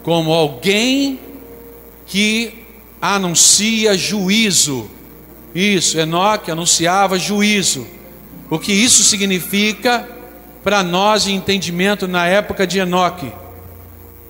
como 0.02 0.32
alguém 0.32 1.20
que 2.10 2.52
anuncia 3.00 3.96
juízo. 3.96 4.90
Isso, 5.54 5.98
Enoque 5.98 6.50
anunciava 6.50 7.16
juízo. 7.16 7.86
O 8.50 8.58
que 8.58 8.72
isso 8.72 9.04
significa 9.04 10.08
para 10.64 10.82
nós 10.82 11.22
de 11.22 11.32
entendimento 11.32 12.08
na 12.08 12.26
época 12.26 12.66
de 12.66 12.80
Enoque? 12.80 13.32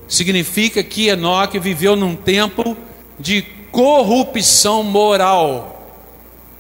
Significa 0.07 0.83
que 0.83 1.09
Enoque 1.09 1.59
viveu 1.59 1.97
num 1.97 2.15
tempo 2.15 2.77
de 3.19 3.41
corrupção 3.73 4.83
moral. 4.83 5.97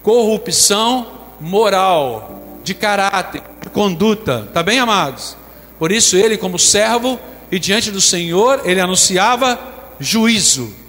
Corrupção 0.02 1.06
moral, 1.38 2.60
de 2.64 2.72
caráter, 2.72 3.42
de 3.60 3.68
conduta. 3.68 4.48
Tá 4.54 4.62
bem, 4.62 4.78
amados? 4.78 5.36
Por 5.78 5.92
isso 5.92 6.16
ele, 6.16 6.38
como 6.38 6.58
servo 6.58 7.20
e 7.52 7.58
diante 7.58 7.90
do 7.90 8.00
Senhor, 8.00 8.62
ele 8.64 8.80
anunciava 8.80 9.58
juízo. 9.98 10.79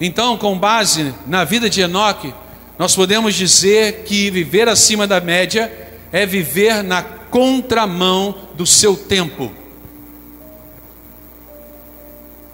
Então, 0.00 0.36
com 0.36 0.56
base 0.56 1.12
na 1.26 1.44
vida 1.44 1.68
de 1.68 1.80
Enoque, 1.80 2.32
nós 2.78 2.94
podemos 2.94 3.34
dizer 3.34 4.04
que 4.04 4.30
viver 4.30 4.68
acima 4.68 5.06
da 5.06 5.20
média 5.20 5.72
é 6.12 6.24
viver 6.24 6.84
na 6.84 7.02
contramão 7.02 8.48
do 8.54 8.64
seu 8.64 8.96
tempo. 8.96 9.50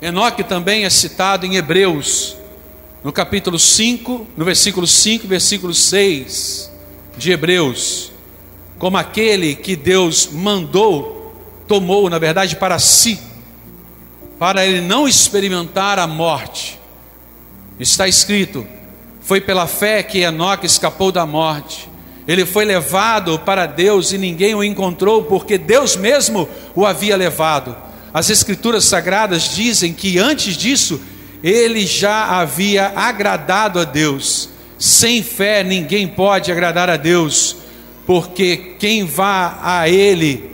Enoque 0.00 0.42
também 0.42 0.86
é 0.86 0.90
citado 0.90 1.44
em 1.44 1.56
Hebreus, 1.56 2.36
no 3.02 3.12
capítulo 3.12 3.58
5, 3.58 4.26
no 4.34 4.44
versículo 4.44 4.86
5, 4.86 5.28
versículo 5.28 5.74
6 5.74 6.70
de 7.18 7.30
Hebreus, 7.30 8.10
como 8.78 8.96
aquele 8.96 9.54
que 9.54 9.76
Deus 9.76 10.30
mandou, 10.32 11.36
tomou, 11.68 12.08
na 12.08 12.18
verdade, 12.18 12.56
para 12.56 12.78
si, 12.78 13.20
para 14.38 14.66
ele 14.66 14.80
não 14.80 15.06
experimentar 15.06 15.98
a 15.98 16.06
morte 16.06 16.82
Está 17.78 18.07
escrito: 18.07 18.66
Foi 19.21 19.40
pela 19.40 19.66
fé 19.66 20.02
que 20.02 20.21
Enoque 20.21 20.66
escapou 20.66 21.11
da 21.11 21.26
morte 21.26 21.88
Ele 22.26 22.47
foi 22.47 22.64
levado 22.64 23.38
para 23.38 23.66
Deus 23.66 24.12
e 24.12 24.19
ninguém 24.19 24.54
o 24.54 24.64
encontrou, 24.64 25.25
porque 25.25 25.59
Deus 25.59 25.97
mesmo 25.97 26.49
o 26.75 26.87
havia 26.87 27.16
levado. 27.16 27.76
As 28.12 28.31
Escrituras 28.31 28.85
Sagradas 28.85 29.54
dizem 29.54 29.93
que 29.93 30.19
antes 30.19 30.57
disso 30.57 31.00
ele 31.43 31.87
já 31.87 32.40
havia 32.40 32.93
agradado 32.97 33.78
a 33.78 33.85
Deus. 33.85 34.49
Sem 34.78 35.23
fé 35.23 35.62
ninguém 35.62 36.09
pode 36.09 36.50
agradar 36.50 36.88
a 36.88 36.97
Deus, 36.97 37.57
porque 38.07 38.76
quem 38.78 39.04
vá 39.04 39.59
a 39.62 39.88
Ele 39.88 40.50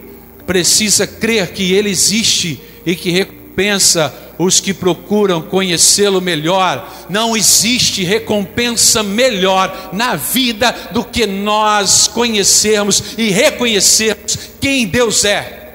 precisa 0.47 1.07
crer 1.07 1.53
que 1.53 1.73
Ele 1.73 1.91
existe 1.91 2.61
e 2.85 2.97
que 2.97 3.11
recompensa 3.11 4.12
os 4.42 4.59
que 4.59 4.73
procuram 4.73 5.42
conhecê-lo 5.42 6.18
melhor. 6.18 6.90
Não 7.11 7.37
existe 7.37 8.02
recompensa 8.02 9.02
melhor 9.02 9.90
na 9.92 10.16
vida 10.16 10.73
do 10.92 11.04
que 11.04 11.26
nós 11.26 12.09
conhecermos 12.09 13.18
e 13.18 13.28
reconhecermos 13.28 14.38
quem 14.59 14.87
Deus 14.87 15.26
é. 15.26 15.75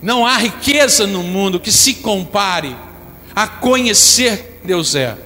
Não 0.00 0.24
há 0.24 0.36
riqueza 0.38 1.04
no 1.04 1.24
mundo 1.24 1.58
que 1.58 1.72
se 1.72 1.94
compare 1.94 2.76
a 3.34 3.48
conhecer 3.48 4.60
quem 4.60 4.68
Deus 4.68 4.94
é. 4.94 5.18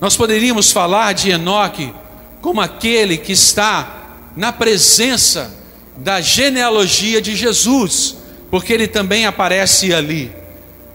Nós 0.00 0.16
poderíamos 0.16 0.70
falar 0.70 1.12
de 1.12 1.30
Enoque 1.30 1.92
como 2.40 2.60
aquele 2.60 3.16
que 3.16 3.32
está 3.32 4.14
na 4.36 4.52
presença 4.52 5.52
da 5.96 6.20
genealogia 6.20 7.20
de 7.20 7.34
Jesus 7.34 8.15
porque 8.50 8.72
ele 8.72 8.86
também 8.86 9.26
aparece 9.26 9.92
ali. 9.92 10.32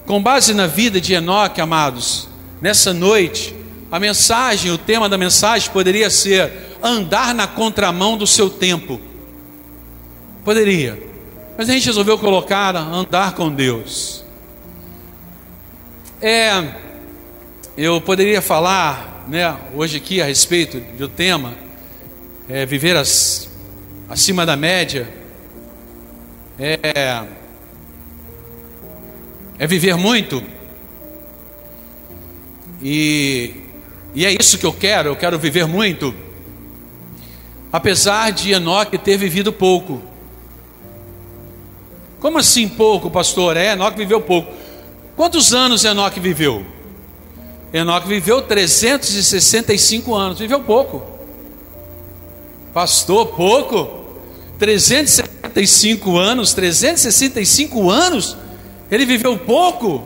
Com 0.05 0.21
base 0.21 0.53
na 0.53 0.67
vida 0.67 0.99
de 0.99 1.13
Enoque, 1.13 1.61
amados, 1.61 2.27
nessa 2.61 2.93
noite, 2.93 3.55
a 3.91 3.99
mensagem, 3.99 4.71
o 4.71 4.77
tema 4.77 5.09
da 5.09 5.17
mensagem 5.17 5.69
poderia 5.71 6.09
ser 6.09 6.51
andar 6.81 7.35
na 7.35 7.47
contramão 7.47 8.17
do 8.17 8.25
seu 8.25 8.49
tempo. 8.49 8.99
Poderia. 10.43 11.01
Mas 11.57 11.69
a 11.69 11.73
gente 11.73 11.85
resolveu 11.85 12.17
colocar 12.17 12.75
andar 12.75 13.35
com 13.35 13.53
Deus. 13.53 14.23
É, 16.21 16.75
eu 17.77 17.99
poderia 18.01 18.41
falar, 18.41 19.25
né, 19.27 19.55
hoje 19.75 19.97
aqui 19.97 20.21
a 20.21 20.25
respeito 20.25 20.79
do 20.97 21.07
tema, 21.07 21.53
é, 22.49 22.65
viver 22.65 22.95
as, 22.95 23.49
acima 24.09 24.45
da 24.45 24.55
média. 24.55 25.07
É, 26.57 27.23
é 29.61 29.67
viver 29.67 29.95
muito. 29.95 30.43
E, 32.81 33.53
e 34.15 34.25
é 34.25 34.31
isso 34.31 34.57
que 34.57 34.65
eu 34.65 34.73
quero, 34.73 35.09
eu 35.09 35.15
quero 35.15 35.37
viver 35.37 35.67
muito. 35.67 36.15
Apesar 37.71 38.31
de 38.31 38.53
Enoque 38.53 38.97
ter 38.97 39.17
vivido 39.17 39.53
pouco. 39.53 40.01
Como 42.19 42.39
assim 42.39 42.67
pouco, 42.67 43.11
pastor? 43.11 43.55
É, 43.55 43.73
Enoque 43.73 43.99
viveu 43.99 44.19
pouco. 44.19 44.51
Quantos 45.15 45.53
anos 45.53 45.85
Enoque 45.85 46.19
viveu? 46.19 46.65
Enoque 47.71 48.07
viveu 48.07 48.41
365 48.41 50.15
anos, 50.15 50.39
viveu 50.39 50.61
pouco. 50.61 51.03
Pastor, 52.73 53.27
pouco? 53.27 54.17
365 54.57 56.17
anos, 56.17 56.51
365 56.51 57.91
anos? 57.91 58.35
Ele 58.91 59.05
viveu 59.05 59.37
pouco? 59.37 60.03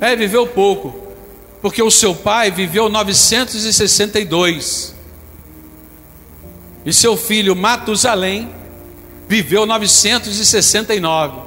É, 0.00 0.16
viveu 0.16 0.46
pouco. 0.46 1.02
Porque 1.62 1.82
o 1.82 1.90
seu 1.90 2.14
pai 2.14 2.50
viveu 2.50 2.88
962. 2.88 4.94
E 6.84 6.92
seu 6.92 7.16
filho 7.16 7.54
Matusalém 7.54 8.50
viveu 9.28 9.64
969. 9.64 11.44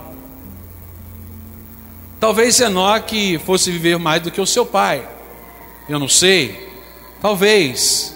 Talvez 2.19 2.59
Enoque 2.59 3.37
fosse 3.37 3.69
viver 3.69 3.99
mais 3.99 4.23
do 4.23 4.31
que 4.31 4.41
o 4.41 4.47
seu 4.47 4.65
pai. 4.65 5.07
Eu 5.87 5.99
não 5.99 6.07
sei. 6.07 6.67
Talvez. 7.21 8.15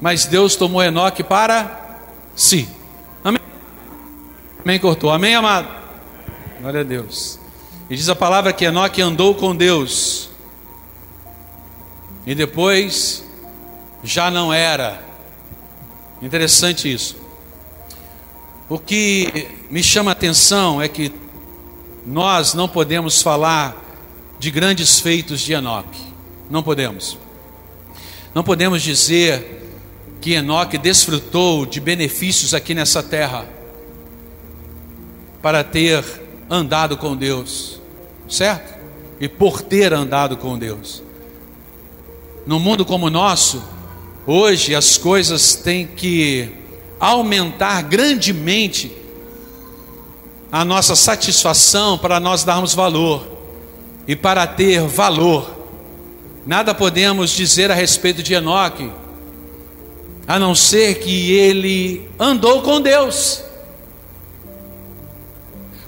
Mas 0.00 0.26
Deus 0.26 0.54
tomou 0.54 0.82
Enoque 0.82 1.24
para 1.24 1.98
si. 2.36 2.68
Amém? 3.24 3.40
Amém, 4.62 4.78
cortou. 4.78 5.10
Amém, 5.10 5.34
amado? 5.34 5.68
Glória 6.60 6.82
a 6.82 6.84
Deus. 6.84 7.39
E 7.90 7.96
diz 7.96 8.08
a 8.08 8.14
palavra 8.14 8.52
que 8.52 8.64
Enoque 8.64 9.02
andou 9.02 9.34
com 9.34 9.54
Deus. 9.54 10.30
E 12.24 12.36
depois 12.36 13.24
já 14.04 14.30
não 14.30 14.52
era. 14.52 15.02
Interessante 16.22 16.90
isso. 16.90 17.16
O 18.68 18.78
que 18.78 19.48
me 19.68 19.82
chama 19.82 20.12
a 20.12 20.12
atenção 20.12 20.80
é 20.80 20.86
que 20.86 21.12
nós 22.06 22.54
não 22.54 22.68
podemos 22.68 23.20
falar 23.20 23.76
de 24.38 24.52
grandes 24.52 25.00
feitos 25.00 25.40
de 25.40 25.52
Enoque. 25.52 26.00
Não 26.48 26.62
podemos. 26.62 27.18
Não 28.32 28.44
podemos 28.44 28.82
dizer 28.82 29.68
que 30.20 30.34
Enoque 30.34 30.78
desfrutou 30.78 31.66
de 31.66 31.80
benefícios 31.80 32.54
aqui 32.54 32.72
nessa 32.72 33.02
terra 33.02 33.48
para 35.42 35.64
ter 35.64 36.04
andado 36.48 36.96
com 36.96 37.16
Deus 37.16 37.79
certo? 38.30 38.78
E 39.20 39.28
por 39.28 39.60
ter 39.60 39.92
andado 39.92 40.36
com 40.36 40.56
Deus. 40.56 41.02
No 42.46 42.58
mundo 42.58 42.86
como 42.86 43.06
o 43.06 43.10
nosso, 43.10 43.62
hoje 44.26 44.74
as 44.74 44.96
coisas 44.96 45.56
têm 45.56 45.86
que 45.86 46.50
aumentar 46.98 47.82
grandemente 47.82 48.96
a 50.50 50.64
nossa 50.64 50.96
satisfação 50.96 51.98
para 51.98 52.18
nós 52.18 52.44
darmos 52.44 52.74
valor. 52.74 53.26
E 54.06 54.16
para 54.16 54.46
ter 54.46 54.80
valor, 54.82 55.54
nada 56.46 56.74
podemos 56.74 57.30
dizer 57.30 57.70
a 57.70 57.74
respeito 57.74 58.22
de 58.22 58.34
Enoque, 58.34 58.90
a 60.26 60.38
não 60.38 60.54
ser 60.54 61.00
que 61.00 61.32
ele 61.32 62.08
andou 62.18 62.62
com 62.62 62.80
Deus. 62.80 63.44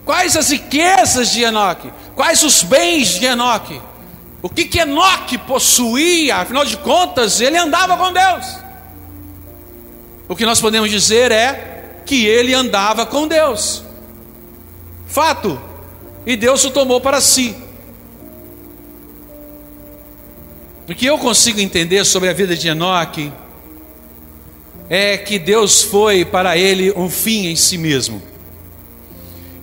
Quais 0.04 0.36
as 0.36 0.50
riquezas 0.50 1.30
de 1.30 1.42
Enoque? 1.42 1.90
Quais 2.22 2.44
os 2.44 2.62
bens 2.62 3.18
de 3.18 3.24
Enoque? 3.24 3.82
O 4.40 4.48
que, 4.48 4.64
que 4.66 4.78
Enoque 4.78 5.36
possuía? 5.36 6.36
Afinal 6.36 6.64
de 6.64 6.76
contas, 6.76 7.40
ele 7.40 7.58
andava 7.58 7.96
com 7.96 8.12
Deus. 8.12 8.58
O 10.28 10.36
que 10.36 10.46
nós 10.46 10.60
podemos 10.60 10.88
dizer 10.88 11.32
é 11.32 11.98
que 12.06 12.24
ele 12.24 12.54
andava 12.54 13.04
com 13.04 13.26
Deus. 13.26 13.82
Fato. 15.08 15.60
E 16.24 16.36
Deus 16.36 16.62
o 16.62 16.70
tomou 16.70 17.00
para 17.00 17.20
si. 17.20 17.56
O 20.88 20.94
que 20.94 21.06
eu 21.06 21.18
consigo 21.18 21.58
entender 21.58 22.04
sobre 22.04 22.28
a 22.28 22.32
vida 22.32 22.54
de 22.54 22.68
Enoque 22.68 23.32
é 24.88 25.18
que 25.18 25.40
Deus 25.40 25.82
foi 25.82 26.24
para 26.24 26.56
ele 26.56 26.92
um 26.92 27.10
fim 27.10 27.48
em 27.48 27.56
si 27.56 27.76
mesmo. 27.76 28.22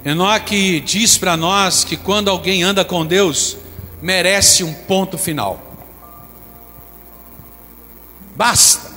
Enoque 0.04 0.80
diz 0.80 1.18
para 1.18 1.36
nós 1.36 1.84
que 1.84 1.98
quando 1.98 2.30
alguém 2.30 2.64
anda 2.64 2.86
com 2.86 3.06
Deus, 3.06 3.58
merece 4.02 4.64
um 4.64 4.74
ponto 4.74 5.18
final. 5.18 5.62
Basta. 8.36 8.90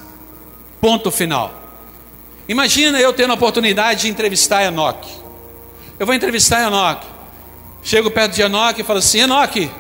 Ponto 0.80 1.10
final. 1.10 1.52
Imagina 2.48 3.00
eu 3.00 3.12
tendo 3.12 3.32
a 3.32 3.34
oportunidade 3.34 4.02
de 4.02 4.08
entrevistar 4.08 4.64
Enoque. 4.64 5.12
Eu 5.98 6.06
vou 6.06 6.14
entrevistar 6.14 6.66
Enoque. 6.66 7.06
Chego 7.82 8.10
perto 8.10 8.34
de 8.34 8.42
Enoque 8.42 8.82
e 8.82 8.84
falo 8.84 9.00
assim: 9.00 9.20
Enoque, 9.20 9.70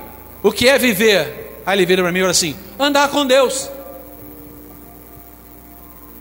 o 0.42 0.50
que 0.50 0.68
é 0.68 0.78
viver? 0.78 1.60
Aí 1.64 1.78
ele 1.78 1.86
vira 1.86 2.02
para 2.02 2.10
mim 2.10 2.18
e 2.18 2.22
fala 2.22 2.32
assim: 2.32 2.56
andar 2.78 3.08
com 3.08 3.24
Deus. 3.24 3.70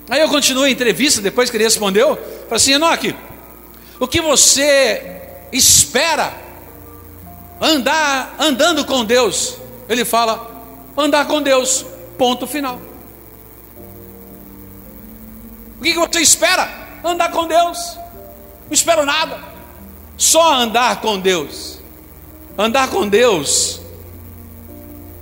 Aí 0.09 0.21
eu 0.21 0.29
continuo 0.29 0.63
a 0.63 0.69
entrevista, 0.69 1.21
depois 1.21 1.49
que 1.49 1.57
ele 1.57 1.63
respondeu, 1.63 2.15
falo 2.15 2.55
assim: 2.55 2.73
Enoque, 2.73 3.15
o 4.01 4.07
que 4.07 4.19
você 4.19 5.21
espera 5.51 6.33
andar 7.61 8.35
andando 8.39 8.83
com 8.83 9.05
Deus. 9.05 9.57
Ele 9.87 10.03
fala: 10.03 10.65
andar 10.97 11.27
com 11.27 11.39
Deus. 11.39 11.85
Ponto 12.17 12.47
final. 12.47 12.81
O 15.79 15.83
que 15.83 15.93
você 15.93 16.19
espera? 16.19 16.67
Andar 17.03 17.31
com 17.31 17.47
Deus. 17.47 17.95
Não 18.65 18.73
espero 18.73 19.05
nada. 19.05 19.39
Só 20.17 20.51
andar 20.55 20.99
com 20.99 21.19
Deus. 21.19 21.79
Andar 22.57 22.89
com 22.89 23.07
Deus 23.07 23.81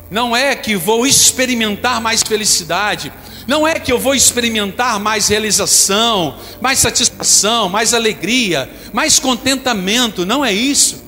não 0.10 0.36
é 0.36 0.56
que 0.56 0.76
vou 0.76 1.06
experimentar 1.06 2.02
mais 2.02 2.24
felicidade, 2.24 3.14
não 3.50 3.68
é 3.68 3.80
que 3.80 3.92
eu 3.92 3.98
vou 3.98 4.14
experimentar 4.14 5.00
mais 5.00 5.28
realização, 5.28 6.38
mais 6.62 6.78
satisfação, 6.78 7.68
mais 7.68 7.96
alegria, 7.96 8.70
mais 8.94 9.18
contentamento, 9.18 10.24
não 10.24 10.46
é 10.46 10.54
isso. 10.54 11.04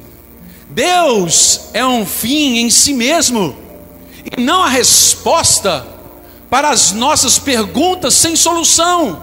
Deus 0.67 1.69
é 1.71 1.86
um 1.86 2.04
fim 2.04 2.58
em 2.58 2.71
si 2.71 2.95
mesmo, 2.95 3.56
e 4.25 4.41
não 4.41 4.63
a 4.63 4.69
resposta 4.69 5.86
para 6.49 6.71
as 6.71 6.93
nossas 6.93 7.38
perguntas 7.38 8.15
sem 8.15 8.36
solução. 8.36 9.21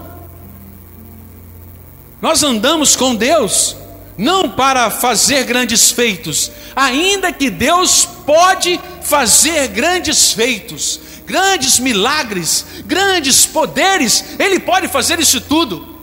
Nós 2.21 2.41
andamos 2.41 2.95
com 2.95 3.13
Deus 3.13 3.75
não 4.17 4.47
para 4.47 4.89
fazer 4.89 5.43
grandes 5.43 5.91
feitos, 5.91 6.53
ainda 6.73 7.33
que 7.33 7.49
Deus 7.49 8.07
pode 8.25 8.79
fazer 9.01 9.67
grandes 9.67 10.31
feitos, 10.31 11.01
grandes 11.29 11.77
milagres, 11.77 12.65
grandes 12.87 13.45
poderes, 13.45 14.25
Ele 14.39 14.59
pode 14.59 14.87
fazer 14.87 15.19
isso 15.19 15.39
tudo. 15.39 15.95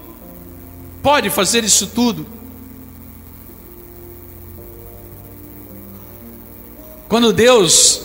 Pode 1.02 1.30
fazer 1.30 1.64
isso 1.64 1.88
tudo. 1.88 2.24
Quando 7.08 7.32
Deus 7.32 8.02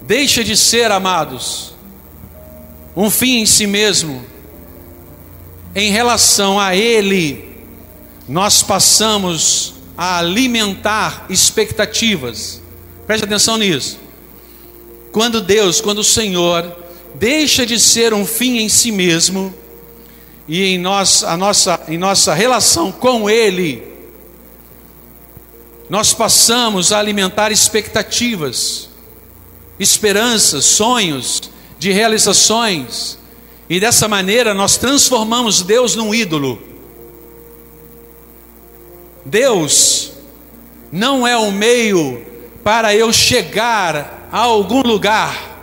deixa 0.00 0.42
de 0.42 0.56
ser, 0.56 0.90
amados, 0.90 1.74
um 2.96 3.10
fim 3.10 3.40
em 3.40 3.46
si 3.46 3.66
mesmo, 3.66 4.24
em 5.74 5.90
relação 5.90 6.58
a 6.58 6.74
Ele, 6.74 7.56
nós 8.26 8.62
passamos 8.62 9.74
a 9.98 10.18
alimentar 10.18 11.26
expectativas. 11.28 12.62
Preste 13.06 13.24
atenção 13.24 13.58
nisso. 13.58 14.07
Quando 15.12 15.40
Deus, 15.40 15.80
quando 15.80 15.98
o 15.98 16.04
Senhor 16.04 16.76
deixa 17.14 17.64
de 17.64 17.80
ser 17.80 18.12
um 18.12 18.26
fim 18.26 18.58
em 18.58 18.68
si 18.68 18.92
mesmo 18.92 19.54
e 20.46 20.64
em 20.64 20.78
nossa, 20.78 21.30
a 21.30 21.36
nossa, 21.36 21.80
em 21.88 21.98
nossa 21.98 22.34
relação 22.34 22.92
com 22.92 23.28
Ele, 23.28 23.82
nós 25.88 26.12
passamos 26.12 26.92
a 26.92 26.98
alimentar 26.98 27.50
expectativas, 27.50 28.88
esperanças, 29.78 30.64
sonhos 30.64 31.50
de 31.78 31.92
realizações, 31.92 33.18
e 33.70 33.78
dessa 33.78 34.08
maneira 34.08 34.52
nós 34.54 34.76
transformamos 34.76 35.62
Deus 35.62 35.94
num 35.94 36.14
ídolo. 36.14 36.62
Deus 39.24 40.12
não 40.90 41.26
é 41.26 41.36
o 41.36 41.50
meio 41.50 42.24
para 42.64 42.94
eu 42.94 43.12
chegar 43.12 44.17
a 44.30 44.38
algum 44.40 44.82
lugar, 44.82 45.58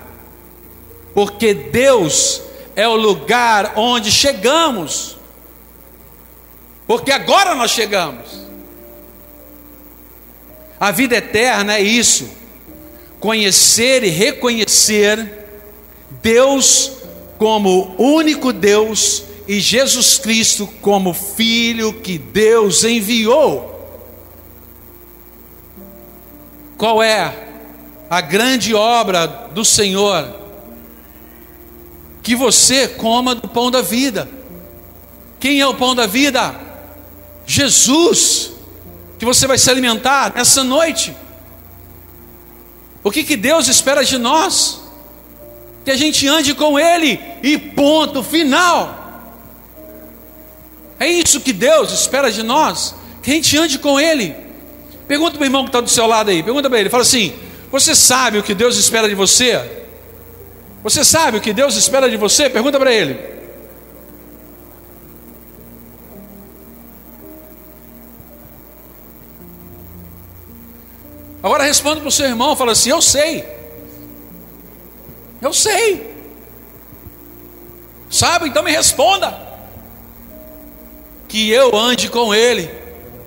porque 1.14 1.54
Deus 1.54 2.42
é 2.76 2.88
o 2.88 2.96
lugar 2.96 3.74
onde 3.76 4.12
chegamos, 4.12 5.18
porque 6.88 7.12
agora 7.12 7.56
nós 7.56 7.72
chegamos. 7.72 8.46
A 10.80 10.92
vida 10.92 11.16
eterna 11.16 11.76
é 11.76 11.82
isso, 11.82 12.30
conhecer 13.20 14.04
e 14.04 14.10
reconhecer 14.10 15.48
Deus 16.22 16.92
como 17.38 17.96
único 17.98 18.52
Deus 18.52 19.24
e 19.48 19.60
Jesus 19.60 20.18
Cristo 20.18 20.68
como 20.82 21.14
Filho 21.14 21.94
que 21.94 22.18
Deus 22.18 22.84
enviou. 22.84 23.74
Qual 26.78 27.02
é 27.02 27.55
a 28.10 28.22
grande 28.22 28.74
obra 28.74 29.28
do 29.28 29.64
Senhor? 29.64 30.34
Que 32.22 32.36
você 32.36 32.88
coma 32.88 33.36
do 33.36 33.48
pão 33.48 33.70
da 33.70 33.82
vida. 33.82 34.28
Quem 35.40 35.60
é 35.60 35.68
o 35.68 35.76
pão 35.76 35.94
da 35.94 36.08
vida? 36.08 36.60
Jesus, 37.46 38.52
que 39.20 39.26
você 39.26 39.46
vai 39.46 39.58
se 39.58 39.70
alimentar 39.70 40.34
nessa 40.36 40.64
noite. 40.64 41.16
O 43.04 43.12
que, 43.12 43.24
que 43.24 43.38
Deus 43.38 43.68
espera 43.68 44.04
de 44.04 44.18
nós? 44.18 44.82
Que 45.84 45.92
a 45.92 45.96
gente 45.96 46.28
ande 46.28 46.56
com 46.56 46.80
Ele 46.80 47.20
e 47.44 47.58
ponto 47.58 48.24
final. 48.24 49.04
É 51.00 51.08
isso 51.08 51.42
que 51.42 51.54
Deus 51.54 51.92
espera 51.92 52.32
de 52.32 52.42
nós, 52.42 52.96
que 53.22 53.30
a 53.30 53.34
gente 53.34 53.58
ande 53.58 53.78
com 53.78 54.00
Ele. 54.00 54.36
Pergunta 55.08 55.38
para 55.38 55.44
o 55.44 55.46
irmão 55.46 55.64
que 55.64 55.70
está 55.70 55.82
do 55.82 55.90
seu 55.90 56.08
lado 56.08 56.32
aí, 56.32 56.42
pergunta 56.42 56.70
para 56.70 56.80
ele, 56.80 56.90
fala 56.90 57.04
assim: 57.04 57.34
Você 57.76 57.94
sabe 57.94 58.38
o 58.38 58.44
que 58.44 58.54
Deus 58.54 58.78
espera 58.78 59.10
de 59.10 59.16
você? 59.16 59.84
Você 60.82 61.04
sabe 61.04 61.38
o 61.38 61.42
que 61.42 61.52
Deus 61.52 61.76
espera 61.76 62.10
de 62.10 62.16
você? 62.16 62.50
Pergunta 62.50 62.80
para 62.80 62.94
ele. 62.94 63.20
Agora 71.44 71.66
responda 71.66 72.00
para 72.00 72.08
o 72.08 72.12
seu 72.12 72.28
irmão, 72.28 72.56
fala 72.56 72.72
assim: 72.72 72.92
Eu 72.92 73.02
sei. 73.02 73.46
Eu 75.42 75.52
sei. 75.52 76.16
Sabe? 78.10 78.48
Então 78.48 78.64
me 78.64 78.72
responda 78.72 79.38
que 81.28 81.52
eu 81.52 81.76
ande 81.76 82.08
com 82.10 82.34
Ele. 82.34 82.72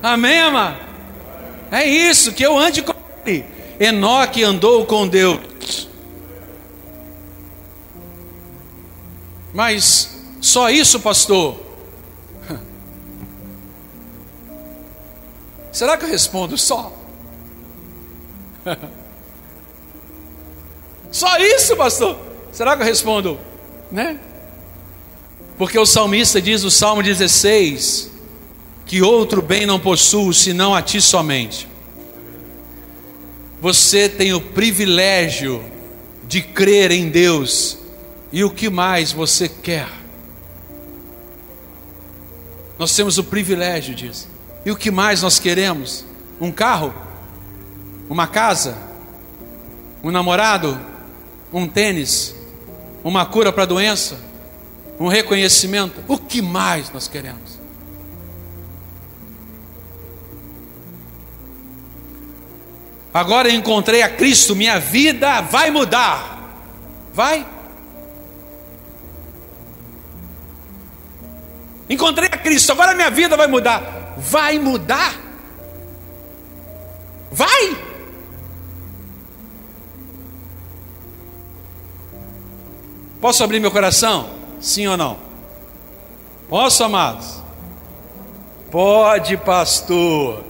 Amém, 0.03 0.41
amado? 0.41 0.79
É 1.71 1.85
isso, 1.85 2.33
que 2.33 2.47
eu 2.47 2.57
ande 2.57 2.81
com 2.81 2.95
Ele. 3.27 3.58
Enoque 3.79 4.43
andou 4.43 4.85
com 4.87 5.07
Deus. 5.07 5.89
Mas 9.55 10.17
só 10.41 10.71
isso, 10.71 11.01
pastor? 11.01 11.61
Será 15.73 15.97
que 15.97 16.05
eu 16.05 16.09
respondo 16.09 16.59
só? 16.59 16.93
Só 21.11 21.39
isso, 21.39 21.75
pastor? 21.75 22.19
Será 22.53 22.77
que 22.77 22.83
eu 22.83 22.87
respondo, 22.87 23.39
né? 23.91 24.21
Porque 25.57 25.79
o 25.79 25.87
salmista 25.87 26.41
diz 26.41 26.63
no 26.63 26.71
Salmo 26.71 27.03
16: 27.03 28.11
que 28.87 29.03
outro 29.03 29.43
bem 29.43 29.67
não 29.67 29.79
possuo 29.79 30.33
senão 30.33 30.75
a 30.75 30.83
ti 30.83 31.01
somente. 31.01 31.68
Você 33.61 34.09
tem 34.09 34.33
o 34.33 34.41
privilégio 34.41 35.65
de 36.27 36.43
crer 36.43 36.91
em 36.91 37.09
Deus, 37.09 37.79
e 38.33 38.45
o 38.45 38.51
que 38.51 38.69
mais 38.69 39.13
você 39.13 39.49
quer? 39.49 39.89
Nós 42.79 42.95
temos 42.95 43.19
o 43.19 43.25
privilégio 43.25 43.95
disso. 43.95 44.29
E 44.65 44.71
o 44.71 44.77
que 44.77 44.91
mais 44.91 45.23
nós 45.23 45.39
queremos? 45.39 46.05
Um 46.41 46.53
carro? 46.53 46.95
Uma 48.09 48.27
casa? 48.27 48.77
Um 50.03 50.11
namorado? 50.11 50.79
Um 51.53 51.67
tênis? 51.67 52.35
Uma 53.03 53.27
cura 53.27 53.53
para 53.53 53.65
a 53.65 53.67
doença? 53.67 54.29
um 54.99 55.09
reconhecimento. 55.09 56.03
O 56.09 56.19
que 56.19 56.43
mais 56.43 56.91
nós 56.91 57.07
queremos? 57.07 57.58
Agora 63.13 63.51
encontrei 63.51 64.03
a 64.03 64.09
Cristo, 64.09 64.55
minha 64.55 64.79
vida 64.79 65.41
vai 65.41 65.71
mudar. 65.71 66.39
Vai? 67.13 67.47
Encontrei 71.89 72.29
a 72.31 72.37
Cristo, 72.37 72.73
agora 72.73 72.95
minha 72.95 73.11
vida 73.11 73.37
vai 73.37 73.47
mudar. 73.47 74.15
Vai 74.19 74.59
mudar? 74.59 75.15
Vai? 77.33 77.77
Posso 83.21 83.43
abrir 83.43 83.59
meu 83.59 83.71
coração? 83.71 84.31
Sim 84.61 84.87
ou 84.87 84.97
não? 84.97 85.19
Posso, 86.49 86.85
amados? 86.85 87.43
Pode, 88.71 89.37
pastor. 89.39 90.45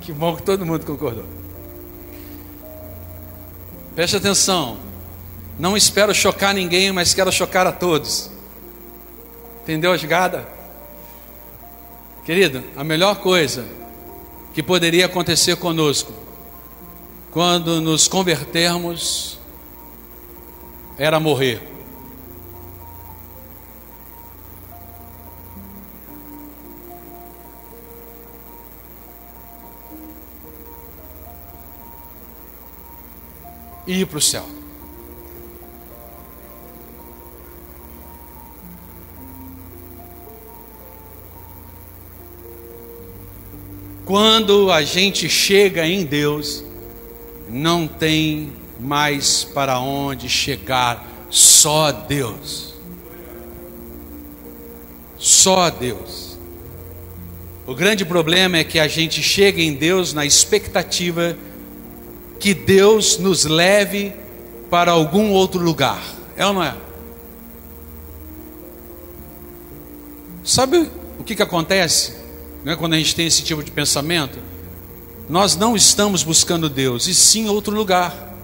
Que 0.00 0.12
bom 0.12 0.36
que 0.36 0.42
todo 0.42 0.64
mundo 0.64 0.86
concordou. 0.86 1.37
Preste 3.98 4.16
atenção. 4.16 4.78
Não 5.58 5.76
espero 5.76 6.14
chocar 6.14 6.54
ninguém, 6.54 6.92
mas 6.92 7.12
quero 7.14 7.32
chocar 7.32 7.66
a 7.66 7.72
todos. 7.72 8.30
Entendeu 9.64 9.90
a 9.90 9.96
jogada? 9.96 10.46
Querido, 12.24 12.62
a 12.76 12.84
melhor 12.84 13.16
coisa 13.16 13.66
que 14.54 14.62
poderia 14.62 15.06
acontecer 15.06 15.56
conosco 15.56 16.12
quando 17.32 17.80
nos 17.80 18.06
convertermos 18.06 19.36
era 20.96 21.18
morrer. 21.18 21.60
E 33.88 34.02
ir 34.02 34.06
para 34.06 34.18
o 34.18 34.20
céu. 34.20 34.46
Quando 44.04 44.70
a 44.70 44.82
gente 44.82 45.28
chega 45.28 45.86
em 45.86 46.04
Deus, 46.04 46.64
não 47.48 47.88
tem 47.88 48.52
mais 48.78 49.44
para 49.44 49.80
onde 49.80 50.28
chegar, 50.28 51.06
só 51.30 51.90
Deus. 51.90 52.74
Só 55.18 55.68
Deus. 55.70 56.38
O 57.66 57.74
grande 57.74 58.04
problema 58.04 58.58
é 58.58 58.64
que 58.64 58.78
a 58.78 58.88
gente 58.88 59.22
chega 59.22 59.60
em 59.60 59.74
Deus 59.74 60.14
na 60.14 60.24
expectativa 60.24 61.36
que 62.38 62.54
Deus 62.54 63.18
nos 63.18 63.44
leve 63.44 64.14
para 64.70 64.92
algum 64.92 65.30
outro 65.30 65.60
lugar. 65.60 66.02
É 66.36 66.46
ou 66.46 66.52
não 66.52 66.62
é? 66.62 66.76
Sabe 70.44 70.88
o 71.18 71.24
que, 71.24 71.34
que 71.34 71.42
acontece 71.42 72.14
né, 72.64 72.76
quando 72.76 72.94
a 72.94 72.96
gente 72.96 73.14
tem 73.14 73.26
esse 73.26 73.42
tipo 73.42 73.62
de 73.62 73.70
pensamento? 73.70 74.38
Nós 75.28 75.56
não 75.56 75.76
estamos 75.76 76.22
buscando 76.22 76.70
Deus, 76.70 77.06
e 77.06 77.14
sim 77.14 77.48
outro 77.48 77.74
lugar. 77.74 78.34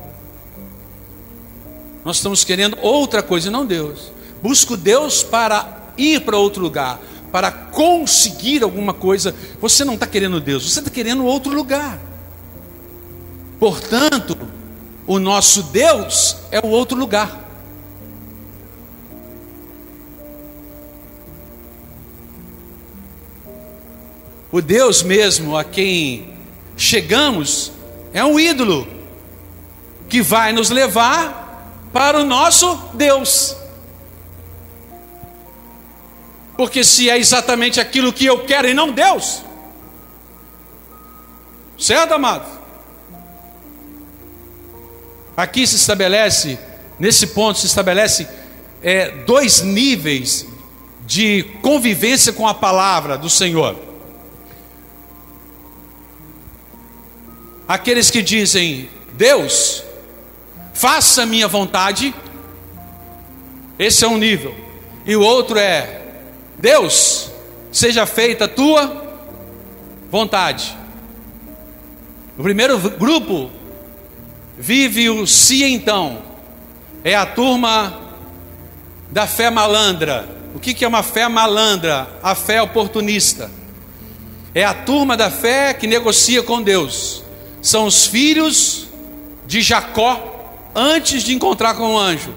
Nós 2.05 2.17
estamos 2.17 2.45
querendo 2.45 2.77
outra 2.83 3.23
coisa, 3.23 3.51
não 3.51 3.65
Deus. 3.65 4.13
Busco 4.43 4.77
Deus 4.77 5.23
para 5.23 5.93
ir 5.97 6.21
para 6.21 6.37
outro 6.37 6.63
lugar, 6.63 7.01
para 7.33 7.51
conseguir 7.51 8.63
alguma 8.63 8.93
coisa. 8.93 9.35
Você 9.63 9.83
não 9.85 9.95
está 9.95 10.07
querendo 10.07 10.39
Deus, 10.41 10.71
você 10.71 10.81
está 10.81 10.91
querendo 10.91 11.25
outro 11.25 11.55
lugar. 11.55 11.99
Portanto, 13.65 14.37
o 15.07 15.19
nosso 15.19 15.63
Deus 15.63 16.37
é 16.51 16.61
o 16.61 16.67
outro 16.67 16.99
lugar. 16.99 17.35
O 24.53 24.61
Deus 24.61 25.03
mesmo 25.03 25.57
a 25.57 25.65
quem 25.65 26.35
chegamos 26.77 27.73
é 28.13 28.23
um 28.23 28.39
ídolo 28.39 28.87
que 30.11 30.21
vai 30.21 30.53
nos 30.53 30.69
levar 30.69 31.89
para 31.91 32.21
o 32.21 32.25
nosso 32.27 32.77
Deus. 32.93 33.57
Porque 36.55 36.85
se 36.85 37.09
é 37.09 37.17
exatamente 37.17 37.81
aquilo 37.81 38.13
que 38.13 38.27
eu 38.27 38.45
quero 38.45 38.69
e 38.69 38.75
não 38.75 38.93
Deus, 38.93 39.43
certo, 41.79 42.13
amado? 42.13 42.54
Aqui 45.37 45.67
se 45.67 45.77
estabelece, 45.77 46.59
nesse 46.99 47.29
ponto 47.29 47.59
se 47.59 47.67
estabelece 47.67 48.29
é, 48.83 49.11
dois 49.11 49.63
níveis 49.63 50.47
de 51.07 51.43
convivência 51.61 52.33
com 52.33 52.47
a 52.47 52.55
palavra 52.55 53.19
do 53.19 53.29
Senhor. 53.29 53.77
Aqueles 57.67 58.11
que 58.11 58.23
dizem, 58.23 58.89
Deus, 59.15 59.83
faça 60.73 61.23
a 61.23 61.27
minha 61.27 61.49
vontade, 61.49 62.15
esse 63.79 64.05
é 64.05 64.09
um 64.09 64.19
nível, 64.19 64.55
e 65.05 65.17
o 65.17 65.23
outro 65.23 65.59
é, 65.59 66.01
Deus, 66.59 67.31
seja 67.73 68.07
feita 68.07 68.45
a 68.45 68.49
tua 68.49 69.03
vontade. 70.11 70.77
O 72.39 72.43
primeiro 72.43 72.79
grupo 72.79 73.51
vive 74.59 75.11
o 75.11 75.27
se 75.27 75.65
então, 75.65 76.23
é 77.03 77.15
a 77.15 77.27
turma 77.27 78.01
da 79.11 79.27
fé 79.27 79.51
malandra. 79.51 80.29
O 80.55 80.61
que 80.61 80.85
é 80.85 80.89
uma 80.89 81.03
fé 81.03 81.29
malandra? 81.29 82.09
A 82.23 82.35
fé 82.35 82.63
oportunista. 82.63 83.51
É 84.55 84.65
a 84.65 84.73
turma 84.73 85.17
da 85.17 85.31
fé 85.31 85.75
que 85.75 85.87
negocia 85.87 86.43
com 86.43 86.63
Deus 86.63 87.25
são 87.65 87.87
os 87.87 88.05
filhos 88.05 88.89
de 89.47 89.63
Jacó 89.63 90.53
antes 90.75 91.25
de 91.25 91.35
encontrar 91.35 91.75
com 91.75 91.95
o 91.95 91.99
anjo. 91.99 92.35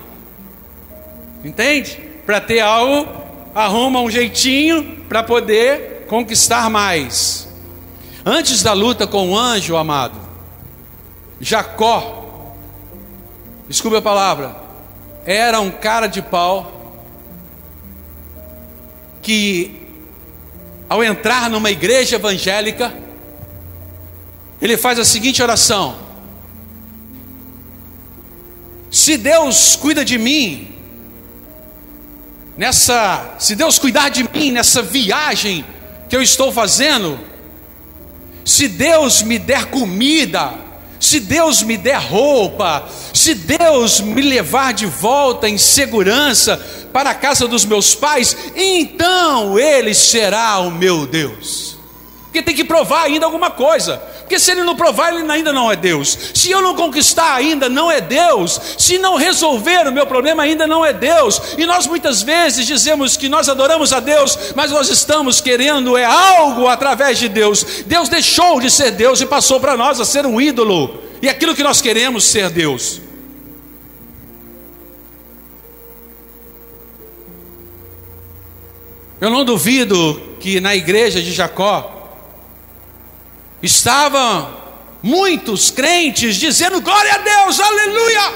Entende? 1.43 1.99
Para 2.25 2.39
ter 2.39 2.61
algo, 2.61 3.09
arruma 3.53 3.99
um 3.99 4.09
jeitinho 4.09 5.03
para 5.09 5.21
poder 5.21 6.05
conquistar 6.07 6.69
mais. 6.69 7.49
Antes 8.25 8.63
da 8.63 8.71
luta 8.71 9.05
com 9.05 9.31
o 9.31 9.37
anjo, 9.37 9.75
amado, 9.75 10.17
Jacó, 11.39 12.55
desculpe 13.67 13.97
a 13.97 14.01
palavra, 14.01 14.55
era 15.25 15.59
um 15.59 15.69
cara 15.69 16.07
de 16.07 16.21
pau 16.21 16.95
que, 19.21 19.87
ao 20.89 21.03
entrar 21.03 21.49
numa 21.49 21.69
igreja 21.69 22.15
evangélica, 22.15 22.93
ele 24.61 24.77
faz 24.77 24.97
a 24.97 25.05
seguinte 25.05 25.43
oração: 25.43 25.97
Se 28.89 29.17
Deus 29.17 29.75
cuida 29.75 30.03
de 30.03 30.17
mim, 30.17 30.73
nessa, 32.57 33.35
se 33.37 33.55
Deus 33.55 33.77
cuidar 33.77 34.09
de 34.09 34.27
mim 34.33 34.51
nessa 34.51 34.81
viagem 34.81 35.63
que 36.09 36.15
eu 36.15 36.21
estou 36.21 36.51
fazendo, 36.51 37.19
se 38.43 38.67
Deus 38.67 39.21
me 39.21 39.37
der 39.37 39.65
comida, 39.65 40.66
se 40.99 41.19
Deus 41.19 41.61
me 41.61 41.77
der 41.77 41.99
roupa, 41.99 42.87
se 43.13 43.33
Deus 43.33 43.99
me 43.99 44.21
levar 44.21 44.73
de 44.73 44.85
volta 44.85 45.47
em 45.47 45.57
segurança 45.57 46.57
para 46.91 47.11
a 47.11 47.15
casa 47.15 47.47
dos 47.47 47.65
meus 47.65 47.93
pais, 47.95 48.35
então 48.55 49.59
Ele 49.59 49.93
será 49.93 50.59
o 50.59 50.71
meu 50.71 51.05
Deus. 51.05 51.77
Porque 52.23 52.41
tem 52.41 52.55
que 52.55 52.63
provar 52.63 53.03
ainda 53.03 53.25
alguma 53.25 53.49
coisa. 53.49 54.01
Porque 54.27 54.39
se 54.39 54.51
ele 54.51 54.63
não 54.65 54.75
provar, 54.75 55.13
ele 55.13 55.31
ainda 55.31 55.53
não 55.53 55.71
é 55.71 55.75
Deus. 55.77 56.17
Se 56.33 56.51
eu 56.51 56.61
não 56.61 56.75
conquistar, 56.75 57.33
ainda 57.33 57.69
não 57.69 57.89
é 57.89 58.01
Deus. 58.01 58.59
Se 58.77 58.97
não 58.97 59.15
resolver 59.15 59.87
o 59.87 59.91
meu 59.91 60.05
problema, 60.05 60.43
ainda 60.43 60.67
não 60.67 60.85
é 60.85 60.91
Deus. 60.91 61.41
E 61.57 61.65
nós 61.65 61.87
muitas 61.87 62.23
vezes 62.23 62.67
dizemos 62.67 63.15
que 63.15 63.29
nós 63.29 63.47
adoramos 63.47 63.93
a 63.93 64.01
Deus, 64.01 64.37
mas 64.53 64.69
nós 64.69 64.89
estamos 64.89 65.39
querendo 65.39 65.95
é 65.95 66.03
algo 66.03 66.67
através 66.67 67.17
de 67.17 67.29
Deus. 67.29 67.83
Deus 67.85 68.09
deixou 68.09 68.59
de 68.59 68.69
ser 68.69 68.91
Deus 68.91 69.21
e 69.21 69.25
passou 69.25 69.61
para 69.61 69.77
nós 69.77 69.97
a 70.01 70.03
ser 70.03 70.25
um 70.25 70.41
ídolo. 70.41 71.01
E 71.21 71.29
aquilo 71.29 71.55
que 71.55 71.63
nós 71.63 71.81
queremos 71.81 72.25
ser 72.25 72.49
Deus. 72.49 72.99
Eu 79.21 79.29
não 79.29 79.45
duvido 79.45 80.21
que 80.41 80.59
na 80.59 80.75
igreja 80.75 81.21
de 81.21 81.31
Jacó, 81.31 81.96
Estavam 83.61 84.55
muitos 85.01 85.71
crentes 85.71 86.35
dizendo 86.35 86.81
glória 86.81 87.13
a 87.13 87.17
Deus, 87.17 87.59
aleluia, 87.59 88.33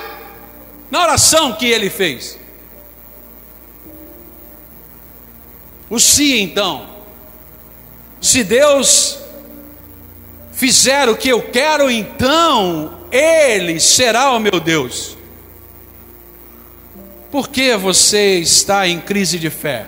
na 0.90 1.02
oração 1.02 1.54
que 1.54 1.66
ele 1.66 1.90
fez. 1.90 2.40
O 5.90 6.00
se 6.00 6.40
então, 6.40 6.90
se 8.22 8.44
Deus 8.44 9.20
fizer 10.62 11.10
o 11.10 11.18
que 11.18 11.28
eu 11.28 11.42
quero, 11.42 11.90
então 11.90 13.00
Ele 13.12 13.80
será 13.80 14.32
o 14.32 14.40
meu 14.40 14.60
Deus. 14.60 15.18
Por 17.32 17.50
que 17.50 17.76
você 17.76 18.38
está 18.38 18.88
em 18.88 19.00
crise 19.00 19.40
de 19.40 19.50
fé? 19.50 19.88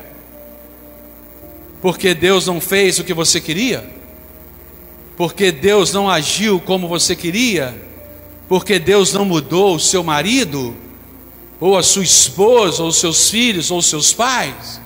Porque 1.79 2.15
Deus 2.15 2.47
não 2.47 2.59
fez 2.59 2.97
o 2.97 3.03
que 3.03 3.13
você 3.13 3.39
queria? 3.39 3.87
Porque 5.15 5.51
Deus 5.51 5.93
não 5.93 6.09
agiu 6.09 6.59
como 6.59 6.87
você 6.87 7.15
queria, 7.15 7.75
porque 8.47 8.79
Deus 8.79 9.13
não 9.13 9.25
mudou 9.25 9.75
o 9.75 9.79
seu 9.79 10.03
marido, 10.03 10.75
ou 11.59 11.77
a 11.77 11.83
sua 11.83 12.03
esposa, 12.03 12.83
ou 12.83 12.91
seus 12.91 13.29
filhos, 13.29 13.71
ou 13.71 13.81
seus 13.81 14.11
pais, 14.11 14.81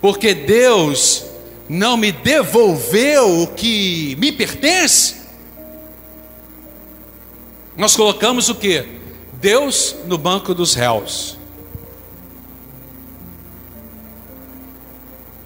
porque 0.00 0.34
Deus 0.34 1.24
não 1.68 1.96
me 1.96 2.12
devolveu 2.12 3.42
o 3.42 3.46
que 3.48 4.16
me 4.18 4.30
pertence. 4.30 5.16
Nós 7.76 7.96
colocamos 7.96 8.48
o 8.48 8.54
que? 8.54 8.86
Deus 9.40 9.96
no 10.06 10.16
banco 10.16 10.54
dos 10.54 10.74
réus. 10.74 11.36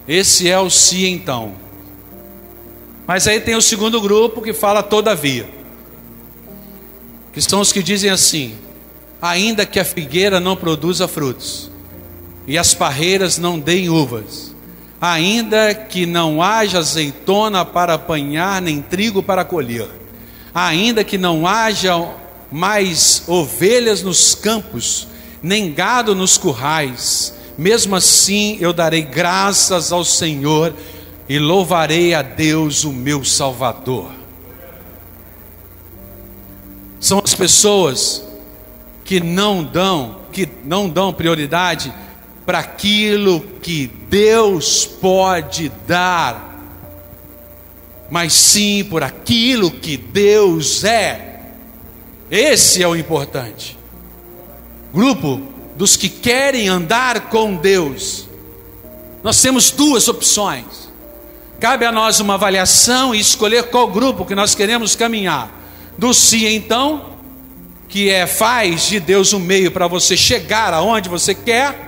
Esse 0.06 0.48
é 0.48 0.58
o 0.58 0.70
se 0.70 1.06
então. 1.06 1.67
Mas 3.08 3.26
aí 3.26 3.40
tem 3.40 3.56
o 3.56 3.62
segundo 3.62 4.02
grupo 4.02 4.42
que 4.42 4.52
fala 4.52 4.82
todavia. 4.82 5.48
Que 7.32 7.40
são 7.40 7.62
os 7.62 7.72
que 7.72 7.82
dizem 7.82 8.10
assim: 8.10 8.54
ainda 9.22 9.64
que 9.64 9.80
a 9.80 9.84
figueira 9.84 10.38
não 10.38 10.54
produza 10.54 11.08
frutos, 11.08 11.70
e 12.46 12.58
as 12.58 12.74
parreiras 12.74 13.38
não 13.38 13.58
deem 13.58 13.88
uvas, 13.88 14.54
ainda 15.00 15.74
que 15.74 16.04
não 16.04 16.42
haja 16.42 16.80
azeitona 16.80 17.64
para 17.64 17.94
apanhar, 17.94 18.60
nem 18.60 18.82
trigo 18.82 19.22
para 19.22 19.42
colher, 19.42 19.88
ainda 20.54 21.02
que 21.02 21.16
não 21.16 21.46
haja 21.46 21.94
mais 22.52 23.22
ovelhas 23.26 24.02
nos 24.02 24.34
campos, 24.34 25.08
nem 25.42 25.72
gado 25.72 26.14
nos 26.14 26.36
currais, 26.36 27.32
mesmo 27.56 27.96
assim 27.96 28.58
eu 28.60 28.74
darei 28.74 29.00
graças 29.00 29.92
ao 29.92 30.04
Senhor 30.04 30.74
e 31.28 31.38
louvarei 31.38 32.14
a 32.14 32.22
Deus, 32.22 32.84
o 32.84 32.92
meu 32.92 33.24
Salvador. 33.24 34.10
São 36.98 37.20
as 37.22 37.34
pessoas 37.34 38.24
que 39.04 39.20
não 39.20 39.62
dão, 39.62 40.20
que 40.32 40.48
não 40.64 40.88
dão 40.88 41.12
prioridade 41.12 41.92
para 42.44 42.60
aquilo 42.60 43.40
que 43.62 43.86
Deus 44.08 44.86
pode 44.86 45.70
dar, 45.86 46.58
mas 48.10 48.32
sim 48.32 48.82
por 48.84 49.02
aquilo 49.02 49.70
que 49.70 49.96
Deus 49.96 50.82
é. 50.82 51.42
Esse 52.30 52.82
é 52.82 52.88
o 52.88 52.96
importante. 52.96 53.78
Grupo 54.92 55.42
dos 55.76 55.94
que 55.96 56.08
querem 56.08 56.68
andar 56.68 57.28
com 57.28 57.54
Deus. 57.54 58.26
Nós 59.22 59.40
temos 59.40 59.70
duas 59.70 60.08
opções. 60.08 60.87
Cabe 61.60 61.84
a 61.84 61.90
nós 61.90 62.20
uma 62.20 62.34
avaliação 62.34 63.14
e 63.14 63.18
escolher 63.18 63.64
qual 63.64 63.88
grupo 63.88 64.24
que 64.24 64.34
nós 64.34 64.54
queremos 64.54 64.94
caminhar. 64.94 65.50
Do 65.96 66.14
sim, 66.14 66.46
então, 66.46 67.06
que 67.88 68.10
é 68.10 68.26
faz 68.26 68.86
de 68.86 69.00
Deus 69.00 69.32
um 69.32 69.40
meio 69.40 69.72
para 69.72 69.88
você 69.88 70.16
chegar 70.16 70.72
aonde 70.72 71.08
você 71.08 71.34
quer, 71.34 71.86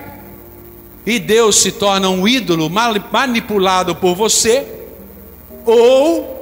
e 1.07 1.19
Deus 1.19 1.57
se 1.57 1.73
torna 1.73 2.09
um 2.09 2.27
ídolo 2.27 2.69
manipulado 2.69 3.95
por 3.95 4.17
você, 4.17 4.67
ou 5.65 6.37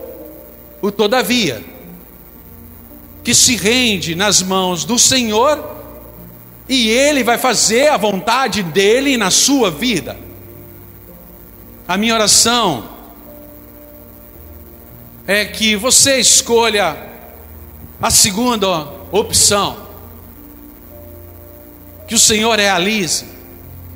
o 0.81 0.91
todavia, 0.91 1.63
que 3.23 3.35
se 3.35 3.57
rende 3.57 4.15
nas 4.15 4.41
mãos 4.41 4.85
do 4.85 4.99
Senhor 4.99 5.77
e 6.67 6.89
Ele 6.89 7.23
vai 7.23 7.37
fazer 7.37 7.89
a 7.89 7.97
vontade 7.97 8.63
dele 8.63 9.17
na 9.17 9.31
sua 9.31 9.71
vida. 9.71 10.17
A 11.87 11.97
minha 11.97 12.15
oração 12.15 12.98
é 15.29 15.45
que 15.45 15.77
você 15.77 16.19
escolha 16.19 16.97
a 18.01 18.11
segunda 18.11 18.89
opção. 19.13 19.87
Que 22.07 22.15
o 22.15 22.19
Senhor 22.19 22.59
realize, 22.59 23.27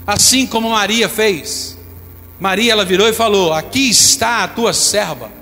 assim 0.07 0.47
como 0.47 0.69
Maria 0.69 1.09
fez. 1.09 1.79
Maria 2.39 2.73
ela 2.73 2.85
virou 2.85 3.09
e 3.09 3.15
falou: 3.15 3.51
Aqui 3.55 3.89
está 3.89 4.45
a 4.45 4.49
tua 4.49 4.75
serva, 4.75 5.33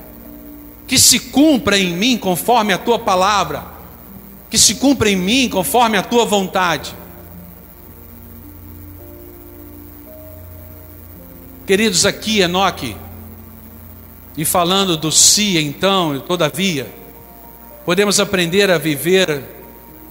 que 0.86 0.96
se 0.96 1.18
cumpra 1.18 1.76
em 1.76 1.92
mim 1.92 2.16
conforme 2.16 2.72
a 2.72 2.78
tua 2.78 3.00
palavra, 3.00 3.64
que 4.48 4.56
se 4.56 4.76
cumpra 4.76 5.10
em 5.10 5.16
mim 5.16 5.48
conforme 5.48 5.98
a 5.98 6.02
tua 6.04 6.24
vontade. 6.24 6.94
Queridos, 11.66 12.06
aqui 12.06 12.40
Enoque 12.40 12.96
e 14.40 14.44
falando 14.46 14.96
do 14.96 15.12
si, 15.12 15.58
então, 15.58 16.16
e 16.16 16.20
todavia, 16.20 16.90
podemos 17.84 18.18
aprender 18.18 18.70
a 18.70 18.78
viver 18.78 19.44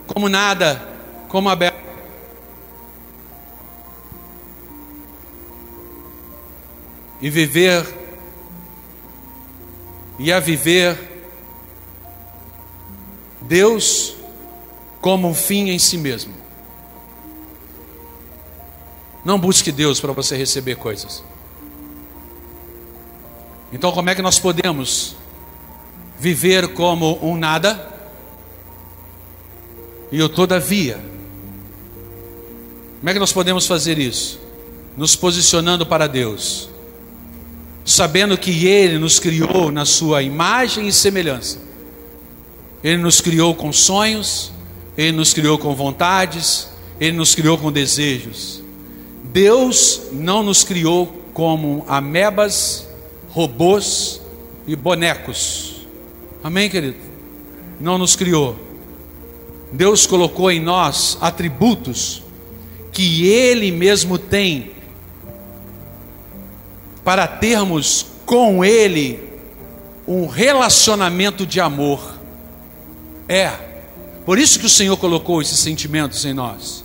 como 0.05 0.29
nada, 0.29 0.87
como 1.27 1.49
Abel. 1.49 1.73
E 7.19 7.27
viver, 7.27 7.83
e 10.19 10.31
a 10.31 10.39
viver 10.39 10.95
Deus 13.41 14.13
como 15.01 15.27
um 15.27 15.33
fim 15.33 15.71
em 15.71 15.79
si 15.79 15.97
mesmo. 15.97 16.35
Não 19.25 19.39
busque 19.39 19.71
Deus 19.71 19.99
para 19.99 20.13
você 20.13 20.37
receber 20.37 20.75
coisas. 20.75 21.23
Então, 23.71 23.91
como 23.91 24.09
é 24.09 24.15
que 24.15 24.21
nós 24.21 24.39
podemos 24.39 25.15
viver 26.19 26.69
como 26.69 27.19
um 27.21 27.37
nada 27.37 27.87
e 30.11 30.21
o 30.21 30.27
todavia? 30.27 30.99
Como 32.99 33.09
é 33.09 33.13
que 33.13 33.19
nós 33.19 33.31
podemos 33.31 33.67
fazer 33.67 33.99
isso? 33.99 34.39
Nos 34.97 35.15
posicionando 35.15 35.85
para 35.85 36.07
Deus, 36.07 36.69
sabendo 37.85 38.37
que 38.37 38.65
Ele 38.65 38.97
nos 38.97 39.19
criou 39.19 39.71
na 39.71 39.85
Sua 39.85 40.23
imagem 40.23 40.87
e 40.87 40.91
semelhança. 40.91 41.59
Ele 42.83 42.97
nos 42.97 43.21
criou 43.21 43.53
com 43.53 43.71
sonhos, 43.71 44.51
Ele 44.97 45.11
nos 45.11 45.31
criou 45.31 45.59
com 45.59 45.75
vontades, 45.75 46.69
Ele 46.99 47.15
nos 47.15 47.35
criou 47.35 47.57
com 47.57 47.71
desejos. 47.71 48.63
Deus 49.25 50.01
não 50.11 50.41
nos 50.41 50.63
criou 50.63 51.05
como 51.33 51.85
amebas 51.87 52.88
robôs 53.29 54.21
e 54.67 54.75
bonecos. 54.75 55.87
Amém, 56.43 56.69
querido? 56.69 56.97
Não 57.79 57.97
nos 57.97 58.15
criou. 58.15 58.57
Deus 59.71 60.07
colocou 60.07 60.51
em 60.51 60.59
nós 60.59 61.17
atributos 61.21 62.23
que 62.91 63.27
Ele 63.27 63.71
mesmo 63.71 64.17
tem 64.17 64.71
para 67.03 67.27
termos 67.27 68.07
com 68.25 68.63
Ele 68.65 69.29
um 70.07 70.27
relacionamento 70.27 71.45
de 71.45 71.61
amor. 71.61 72.17
É, 73.27 73.51
por 74.25 74.39
isso 74.39 74.59
que 74.59 74.65
o 74.65 74.69
Senhor 74.69 74.97
colocou 74.97 75.41
esses 75.41 75.59
sentimentos 75.59 76.25
em 76.25 76.33
nós. 76.33 76.83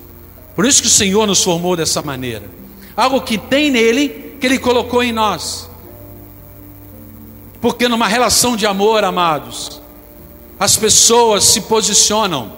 Por 0.54 0.66
isso 0.66 0.82
que 0.82 0.88
o 0.88 0.90
Senhor 0.90 1.26
nos 1.26 1.42
formou 1.42 1.74
dessa 1.74 2.02
maneira. 2.02 2.44
Algo 2.96 3.22
que 3.22 3.38
tem 3.38 3.70
nele, 3.70 4.36
que 4.38 4.46
Ele 4.46 4.58
colocou 4.58 5.02
em 5.02 5.12
nós. 5.12 5.68
Porque 7.64 7.88
numa 7.88 8.06
relação 8.06 8.58
de 8.58 8.66
amor, 8.66 9.04
amados, 9.04 9.80
as 10.60 10.76
pessoas 10.76 11.44
se 11.44 11.62
posicionam. 11.62 12.52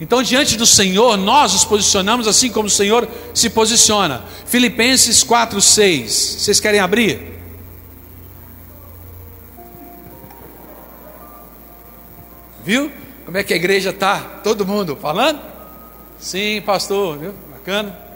Então, 0.00 0.24
diante 0.24 0.56
do 0.56 0.66
Senhor, 0.66 1.16
nós 1.16 1.52
nos 1.52 1.64
posicionamos 1.64 2.26
assim 2.26 2.50
como 2.50 2.66
o 2.66 2.70
Senhor 2.70 3.08
se 3.32 3.48
posiciona. 3.48 4.24
Filipenses 4.44 5.22
4, 5.22 5.60
6. 5.60 6.12
Vocês 6.12 6.58
querem 6.58 6.80
abrir? 6.80 7.38
Viu? 12.64 12.90
Como 13.24 13.38
é 13.38 13.44
que 13.44 13.52
a 13.52 13.56
igreja 13.56 13.90
está? 13.90 14.18
Todo 14.42 14.66
mundo 14.66 14.96
falando? 14.96 15.40
Sim, 16.18 16.60
pastor, 16.66 17.16
viu? 17.18 17.34
Bacana. 17.52 18.07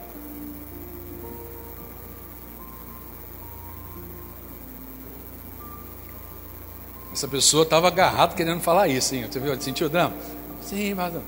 Essa 7.12 7.28
pessoa 7.28 7.62
estava 7.64 7.88
agarrada 7.88 8.34
querendo 8.34 8.60
falar 8.60 8.88
isso, 8.88 9.14
hein? 9.14 9.26
Você 9.30 9.38
viu? 9.38 9.60
Sentiu 9.60 9.86
o 9.86 9.90
drama? 9.90 10.14
Sim, 10.62 10.94
mas. 10.94 11.14
Eu 11.14 11.22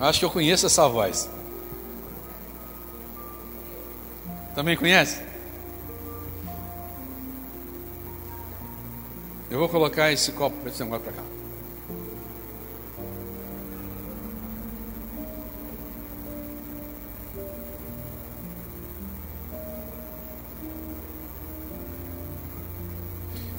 acho 0.00 0.18
que 0.18 0.24
eu 0.24 0.30
conheço 0.30 0.66
essa 0.66 0.88
voz. 0.88 1.28
Também 4.54 4.76
conhece? 4.76 5.20
Eu 9.50 9.58
vou 9.58 9.68
colocar 9.68 10.10
esse 10.10 10.32
copo, 10.32 10.56
esse 10.66 10.82
negócio 10.82 11.04
para 11.04 11.12
cá. 11.12 11.22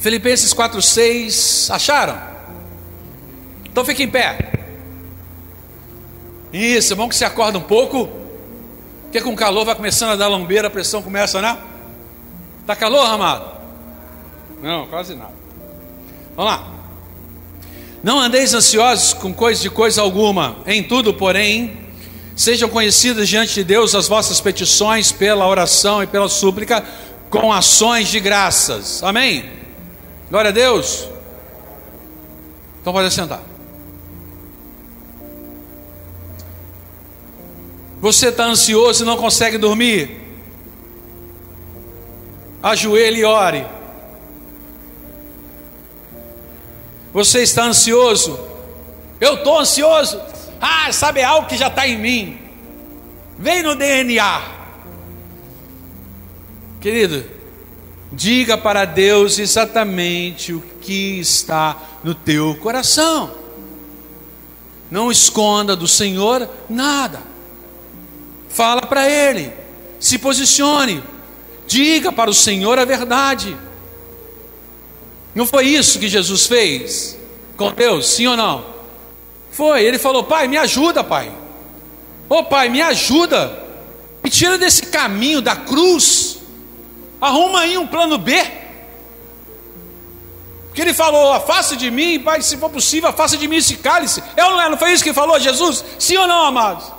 Filipenses 0.03 0.53
4,6, 0.53 1.73
acharam? 1.73 2.19
Então 3.63 3.85
fique 3.85 4.03
em 4.03 4.09
pé. 4.09 4.51
Isso, 6.51 6.91
é 6.91 6.95
bom 6.97 7.07
que 7.07 7.15
você 7.15 7.23
acorda 7.23 7.57
um 7.57 7.61
pouco, 7.61 8.09
porque 9.03 9.21
com 9.21 9.33
calor 9.33 9.63
vai 9.63 9.73
começando 9.73 10.09
a 10.09 10.15
dar 10.17 10.27
lombeira, 10.27 10.67
a 10.67 10.69
pressão 10.69 11.01
começa, 11.01 11.41
né? 11.41 11.57
Tá 12.67 12.75
calor, 12.75 13.05
amado? 13.05 13.45
Não, 14.61 14.87
quase 14.87 15.15
nada. 15.15 15.31
Vamos 16.35 16.51
lá. 16.51 16.67
Não 18.03 18.19
andeis 18.19 18.53
ansiosos 18.53 19.13
com 19.13 19.33
coisa 19.33 19.61
de 19.61 19.69
coisa 19.69 20.01
alguma, 20.01 20.57
em 20.67 20.84
tudo, 20.84 21.13
porém, 21.13 21.78
sejam 22.36 22.67
conhecidas 22.67 23.30
diante 23.30 23.53
de 23.53 23.63
Deus 23.63 23.95
as 23.95 24.09
vossas 24.09 24.41
petições 24.41 25.13
pela 25.13 25.47
oração 25.47 26.03
e 26.03 26.07
pela 26.07 26.28
súplica, 26.28 26.84
com 27.30 27.53
ações 27.53 28.09
de 28.09 28.19
graças. 28.19 29.01
Amém? 29.01 29.62
Glória 30.34 30.49
a 30.49 30.51
Deus. 30.51 31.07
Então 32.81 32.91
pode 32.91 33.13
sentar. 33.13 33.39
Você 38.01 38.29
está 38.29 38.45
ansioso 38.45 39.03
e 39.03 39.05
não 39.05 39.15
consegue 39.15 39.59
dormir? 39.59 40.09
Ajoelhe 42.63 43.19
e 43.19 43.23
ore. 43.23 43.63
Você 47.13 47.43
está 47.43 47.65
ansioso? 47.65 48.39
Eu 49.21 49.36
estou 49.36 49.59
ansioso. 49.59 50.19
Ah, 50.59 50.91
sabe 50.91 51.19
é 51.19 51.25
algo 51.25 51.47
que 51.47 51.57
já 51.57 51.67
está 51.67 51.88
em 51.88 51.99
mim. 51.99 52.39
Vem 53.38 53.61
no 53.61 53.75
DNA. 53.75 54.41
Querido, 56.81 57.23
Diga 58.16 58.55
para 58.55 58.86
Deus 58.86 59.39
exatamente 59.39 60.53
o 60.53 60.61
que 60.80 61.20
está 61.20 61.82
no 62.03 62.14
teu 62.14 62.55
coração. 62.61 63.32
Não 64.91 65.11
esconda 65.11 65.76
do 65.76 65.88
Senhor 65.88 66.47
nada. 66.70 67.24
Fala 68.49 68.84
para 68.84 69.09
Ele, 69.09 69.51
se 69.99 70.20
posicione, 70.20 71.03
diga 71.66 72.11
para 72.11 72.30
o 72.30 72.34
Senhor 72.36 72.78
a 72.78 72.86
verdade. 72.86 73.57
Não 75.34 75.47
foi 75.47 75.66
isso 75.70 75.97
que 75.97 76.07
Jesus 76.07 76.45
fez 76.45 77.18
com 77.57 77.72
Deus, 77.72 78.07
sim 78.09 78.28
ou 78.28 78.38
não? 78.38 78.64
Foi, 79.51 79.84
ele 79.84 79.97
falou: 79.97 80.24
Pai, 80.24 80.47
me 80.47 80.57
ajuda, 80.57 81.03
Pai. 81.03 81.32
Ô 82.30 82.36
oh, 82.36 82.43
Pai, 82.43 82.70
me 82.70 82.82
ajuda. 82.82 83.59
Me 84.24 84.30
tira 84.30 84.57
desse 84.57 84.86
caminho 84.88 85.41
da 85.41 85.55
cruz. 85.55 86.32
Arruma 87.24 87.61
aí 87.61 87.78
um 87.78 87.88
plano 87.88 88.17
B. 88.17 88.36
Porque 90.65 90.82
ele 90.82 90.93
falou: 90.93 91.32
afasta 91.32 91.74
de 91.74 91.89
mim, 91.89 92.19
Pai, 92.19 92.41
se 92.41 92.57
for 92.57 92.69
possível, 92.69 93.09
afasta 93.09 93.38
de 93.38 93.47
mim 93.47 93.55
esse 93.55 93.78
cálice. 93.78 94.21
Eu 94.36 94.51
não, 94.51 94.61
é, 94.61 94.69
não 94.69 94.78
foi 94.78 94.91
isso 94.91 95.01
que 95.01 95.13
falou 95.13 95.39
Jesus? 95.39 95.86
Sim 95.97 96.17
ou 96.17 96.28
não, 96.28 96.47
amados? 96.47 96.91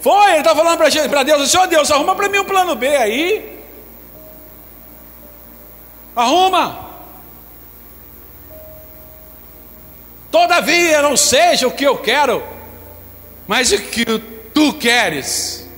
Foi, 0.00 0.30
ele 0.30 0.38
está 0.38 0.54
falando 0.54 0.78
para 0.78 1.24
Deus: 1.24 1.50
Senhor 1.50 1.66
Deus, 1.66 1.90
arruma 1.90 2.14
para 2.14 2.28
mim 2.28 2.38
um 2.38 2.44
plano 2.44 2.76
B 2.76 2.86
aí. 2.86 3.64
Arruma. 6.14 6.90
Todavia 10.30 11.02
não 11.02 11.16
seja 11.16 11.66
o 11.66 11.72
que 11.72 11.82
eu 11.82 11.96
quero, 11.96 12.44
mas 13.48 13.72
o 13.72 13.78
que 13.78 14.04
tu 14.54 14.72
queres. 14.74 15.68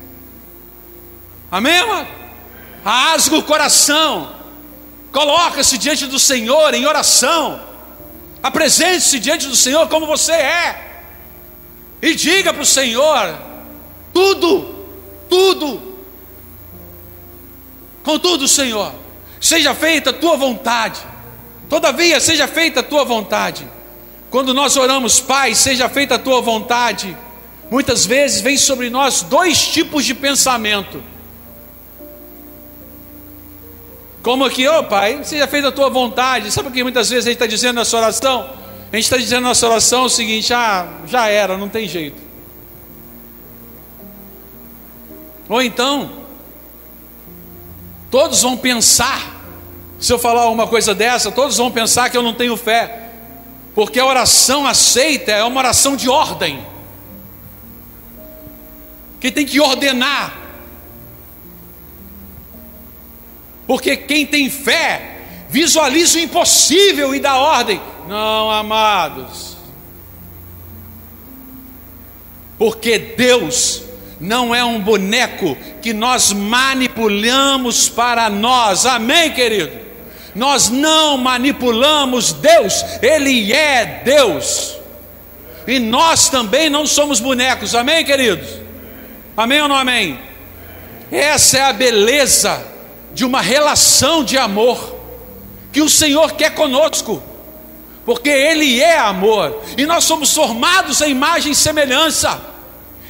Amém, 1.50 1.78
amado? 1.78 2.25
Rasga 2.86 3.38
o 3.38 3.42
coração, 3.42 4.30
coloca-se 5.10 5.76
diante 5.76 6.06
do 6.06 6.20
Senhor 6.20 6.72
em 6.72 6.86
oração, 6.86 7.60
apresente-se 8.40 9.18
diante 9.18 9.48
do 9.48 9.56
Senhor 9.56 9.88
como 9.88 10.06
você 10.06 10.30
é, 10.30 11.02
e 12.00 12.14
diga 12.14 12.52
para 12.52 12.62
o 12.62 12.64
Senhor: 12.64 13.36
tudo, 14.14 14.86
tudo, 15.28 15.98
contudo, 18.04 18.46
Senhor, 18.46 18.94
seja 19.40 19.74
feita 19.74 20.10
a 20.10 20.12
tua 20.12 20.36
vontade, 20.36 21.00
todavia 21.68 22.20
seja 22.20 22.46
feita 22.46 22.78
a 22.78 22.84
tua 22.84 23.04
vontade. 23.04 23.68
Quando 24.30 24.54
nós 24.54 24.76
oramos, 24.76 25.18
Pai, 25.18 25.56
seja 25.56 25.88
feita 25.88 26.14
a 26.14 26.20
tua 26.20 26.40
vontade, 26.40 27.18
muitas 27.68 28.06
vezes 28.06 28.40
vem 28.40 28.56
sobre 28.56 28.90
nós 28.90 29.22
dois 29.22 29.66
tipos 29.66 30.04
de 30.04 30.14
pensamento. 30.14 31.15
Como 34.26 34.44
aqui, 34.44 34.66
ô 34.66 34.80
oh, 34.80 34.82
Pai, 34.82 35.20
seja 35.22 35.46
feita 35.46 35.68
a 35.68 35.72
tua 35.72 35.88
vontade. 35.88 36.50
Sabe 36.50 36.68
o 36.68 36.72
que 36.72 36.82
muitas 36.82 37.08
vezes 37.08 37.26
a 37.26 37.28
gente 37.28 37.36
está 37.36 37.46
dizendo 37.46 37.76
nessa 37.76 37.96
oração? 37.96 38.50
A 38.92 38.96
gente 38.96 39.04
está 39.04 39.16
dizendo 39.16 39.42
na 39.42 39.50
nossa 39.50 39.68
oração 39.68 40.06
o 40.06 40.08
seguinte: 40.08 40.52
ah, 40.52 40.88
já 41.06 41.28
era, 41.28 41.56
não 41.56 41.68
tem 41.68 41.86
jeito. 41.86 42.20
Ou 45.48 45.62
então, 45.62 46.10
todos 48.10 48.42
vão 48.42 48.56
pensar, 48.56 49.44
se 50.00 50.12
eu 50.12 50.18
falar 50.18 50.48
uma 50.48 50.66
coisa 50.66 50.92
dessa, 50.92 51.30
todos 51.30 51.56
vão 51.56 51.70
pensar 51.70 52.10
que 52.10 52.16
eu 52.16 52.22
não 52.22 52.34
tenho 52.34 52.56
fé 52.56 53.04
porque 53.76 54.00
a 54.00 54.06
oração 54.06 54.66
aceita 54.66 55.30
é 55.30 55.44
uma 55.44 55.60
oração 55.60 55.94
de 55.94 56.08
ordem, 56.08 56.66
que 59.20 59.30
tem 59.30 59.46
que 59.46 59.60
ordenar, 59.60 60.45
porque 63.66 63.96
quem 63.96 64.24
tem 64.24 64.48
fé 64.48 65.18
visualiza 65.48 66.18
o 66.18 66.22
impossível 66.22 67.14
e 67.14 67.20
dá 67.20 67.36
ordem. 67.36 67.80
Não, 68.08 68.50
amados, 68.50 69.56
porque 72.58 72.98
Deus 72.98 73.82
não 74.20 74.54
é 74.54 74.64
um 74.64 74.80
boneco 74.80 75.56
que 75.82 75.92
nós 75.92 76.32
manipulamos 76.32 77.88
para 77.88 78.30
nós, 78.30 78.86
amém, 78.86 79.32
querido? 79.32 79.86
Nós 80.34 80.68
não 80.68 81.18
manipulamos 81.18 82.32
Deus, 82.32 82.84
Ele 83.02 83.52
é 83.52 84.02
Deus. 84.04 84.76
E 85.66 85.78
nós 85.78 86.28
também 86.28 86.70
não 86.70 86.86
somos 86.86 87.20
bonecos, 87.20 87.74
amém, 87.74 88.04
queridos? 88.04 88.48
Amém 89.36 89.60
ou 89.62 89.68
não 89.68 89.76
amém? 89.76 90.18
Essa 91.10 91.58
é 91.58 91.62
a 91.62 91.72
beleza 91.72 92.75
de 93.16 93.24
uma 93.24 93.40
relação 93.40 94.22
de 94.22 94.36
amor 94.36 94.94
que 95.72 95.80
o 95.80 95.88
Senhor 95.88 96.34
quer 96.34 96.54
conosco, 96.54 97.22
porque 98.04 98.28
Ele 98.28 98.80
é 98.80 98.98
amor, 98.98 99.62
e 99.76 99.86
nós 99.86 100.04
somos 100.04 100.32
formados 100.34 101.00
em 101.00 101.12
imagem 101.12 101.52
e 101.52 101.56
semelhança, 101.56 102.38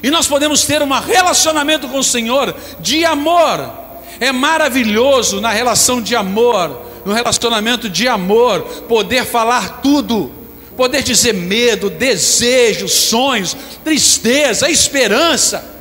e 0.00 0.09
nós 0.09 0.28
podemos 0.28 0.64
ter 0.64 0.80
um 0.80 0.92
relacionamento 1.00 1.88
com 1.88 1.98
o 1.98 2.04
Senhor 2.04 2.54
de 2.78 3.04
amor. 3.04 3.84
É 4.20 4.30
maravilhoso 4.30 5.40
na 5.40 5.50
relação 5.50 6.00
de 6.00 6.14
amor 6.14 6.86
no 7.04 7.12
relacionamento 7.12 7.88
de 7.88 8.09
amor, 8.09 8.62
poder 8.88 9.24
falar 9.24 9.80
tudo, 9.80 10.32
poder 10.76 11.04
dizer 11.04 11.32
medo, 11.32 11.88
desejo, 11.88 12.88
sonhos, 12.88 13.57
tristeza, 13.84 14.68
esperança. 14.68 15.72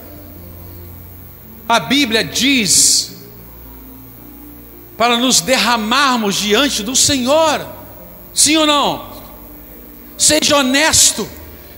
A 1.67 1.79
Bíblia 1.79 2.23
diz 2.23 3.14
para 4.97 5.17
nos 5.17 5.41
derramarmos 5.41 6.35
diante 6.35 6.83
do 6.83 6.95
Senhor, 6.95 7.65
sim 8.33 8.57
ou 8.57 8.65
não? 8.65 9.13
Seja 10.17 10.57
honesto, 10.57 11.27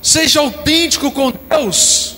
seja 0.01 0.39
autêntico 0.39 1.11
com 1.11 1.31
Deus. 1.31 2.17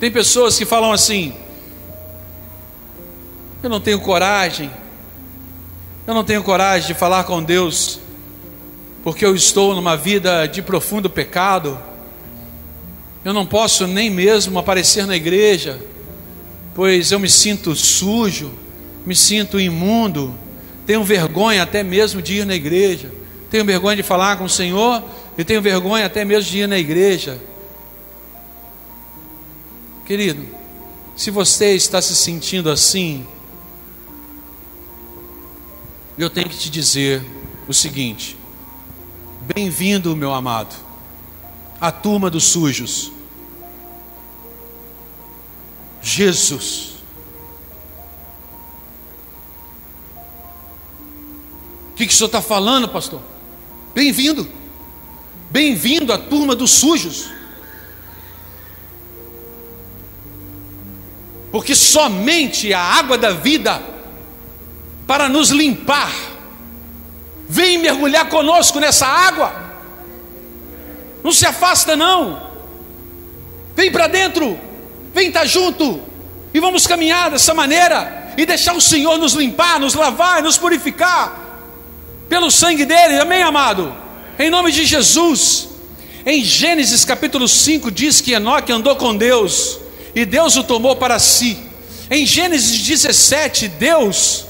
Tem 0.00 0.10
pessoas 0.10 0.58
que 0.58 0.64
falam 0.64 0.92
assim: 0.92 1.34
eu 3.62 3.70
não 3.70 3.80
tenho 3.80 3.98
coragem. 4.00 4.70
Eu 6.06 6.12
não 6.12 6.22
tenho 6.22 6.42
coragem 6.42 6.88
de 6.88 6.92
falar 6.92 7.24
com 7.24 7.42
Deus, 7.42 7.98
porque 9.02 9.24
eu 9.24 9.34
estou 9.34 9.74
numa 9.74 9.96
vida 9.96 10.46
de 10.46 10.60
profundo 10.60 11.08
pecado. 11.08 11.78
Eu 13.24 13.32
não 13.32 13.46
posso 13.46 13.86
nem 13.86 14.10
mesmo 14.10 14.58
aparecer 14.58 15.06
na 15.06 15.16
igreja, 15.16 15.80
pois 16.74 17.12
eu 17.12 17.18
me 17.18 17.30
sinto 17.30 17.74
sujo, 17.76 18.52
me 19.06 19.14
sinto 19.14 19.60
imundo, 19.60 20.34
tenho 20.86 21.04
vergonha 21.04 21.62
até 21.62 21.82
mesmo 21.82 22.20
de 22.20 22.38
ir 22.38 22.46
na 22.46 22.54
igreja, 22.54 23.12
tenho 23.50 23.64
vergonha 23.64 23.96
de 23.96 24.02
falar 24.02 24.36
com 24.36 24.44
o 24.44 24.48
Senhor 24.48 25.02
e 25.38 25.44
tenho 25.44 25.62
vergonha 25.62 26.06
até 26.06 26.24
mesmo 26.24 26.50
de 26.50 26.58
ir 26.58 26.68
na 26.68 26.78
igreja. 26.78 27.40
Querido, 30.04 30.46
se 31.16 31.30
você 31.30 31.74
está 31.74 32.02
se 32.02 32.14
sentindo 32.14 32.68
assim, 32.68 33.26
eu 36.18 36.28
tenho 36.28 36.48
que 36.48 36.58
te 36.58 36.68
dizer 36.68 37.22
o 37.68 37.72
seguinte: 37.72 38.36
bem-vindo, 39.40 40.14
meu 40.16 40.32
amado, 40.32 40.74
à 41.80 41.90
turma 41.90 42.28
dos 42.28 42.44
sujos. 42.44 43.12
Jesus. 46.04 46.96
O 51.90 51.96
que, 51.96 52.06
que 52.06 52.12
o 52.12 52.16
senhor 52.16 52.26
está 52.26 52.42
falando, 52.42 52.88
pastor? 52.88 53.22
Bem-vindo, 53.94 54.46
bem-vindo 55.50 56.12
à 56.12 56.18
turma 56.18 56.54
dos 56.54 56.72
sujos. 56.72 57.30
Porque 61.50 61.74
somente 61.74 62.74
a 62.74 62.80
água 62.80 63.16
da 63.16 63.30
vida 63.30 63.80
para 65.06 65.28
nos 65.28 65.50
limpar. 65.50 66.12
Vem 67.48 67.78
mergulhar 67.78 68.28
conosco 68.28 68.80
nessa 68.80 69.06
água. 69.06 69.54
Não 71.22 71.32
se 71.32 71.46
afasta, 71.46 71.96
não. 71.96 72.50
Vem 73.76 73.90
para 73.90 74.08
dentro. 74.08 74.58
Vem 75.14 75.28
estar 75.28 75.40
tá 75.40 75.46
junto. 75.46 76.02
E 76.52 76.60
vamos 76.60 76.86
caminhar 76.86 77.30
dessa 77.30 77.54
maneira. 77.54 78.32
E 78.36 78.44
deixar 78.44 78.74
o 78.74 78.80
Senhor 78.80 79.16
nos 79.16 79.34
limpar, 79.34 79.78
nos 79.78 79.94
lavar, 79.94 80.42
nos 80.42 80.58
purificar. 80.58 81.62
Pelo 82.28 82.50
sangue 82.50 82.84
dele. 82.84 83.18
Amém, 83.18 83.42
amado? 83.42 83.94
Em 84.38 84.50
nome 84.50 84.72
de 84.72 84.84
Jesus. 84.84 85.68
Em 86.26 86.42
Gênesis 86.42 87.04
capítulo 87.04 87.46
5 87.46 87.90
diz 87.90 88.20
que 88.20 88.32
Enoque 88.32 88.72
andou 88.72 88.96
com 88.96 89.16
Deus. 89.16 89.78
E 90.14 90.24
Deus 90.24 90.56
o 90.56 90.64
tomou 90.64 90.96
para 90.96 91.18
si. 91.18 91.58
Em 92.10 92.26
Gênesis 92.26 92.80
17, 92.80 93.68
Deus 93.68 94.46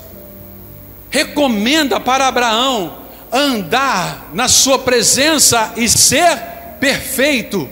recomenda 1.11 2.01
para 2.01 2.27
Abraão 2.27 2.99
andar 3.33 4.31
na 4.33 4.49
sua 4.49 4.79
presença 4.79 5.73
e 5.77 5.89
ser 5.89 6.37
perfeito. 6.81 7.69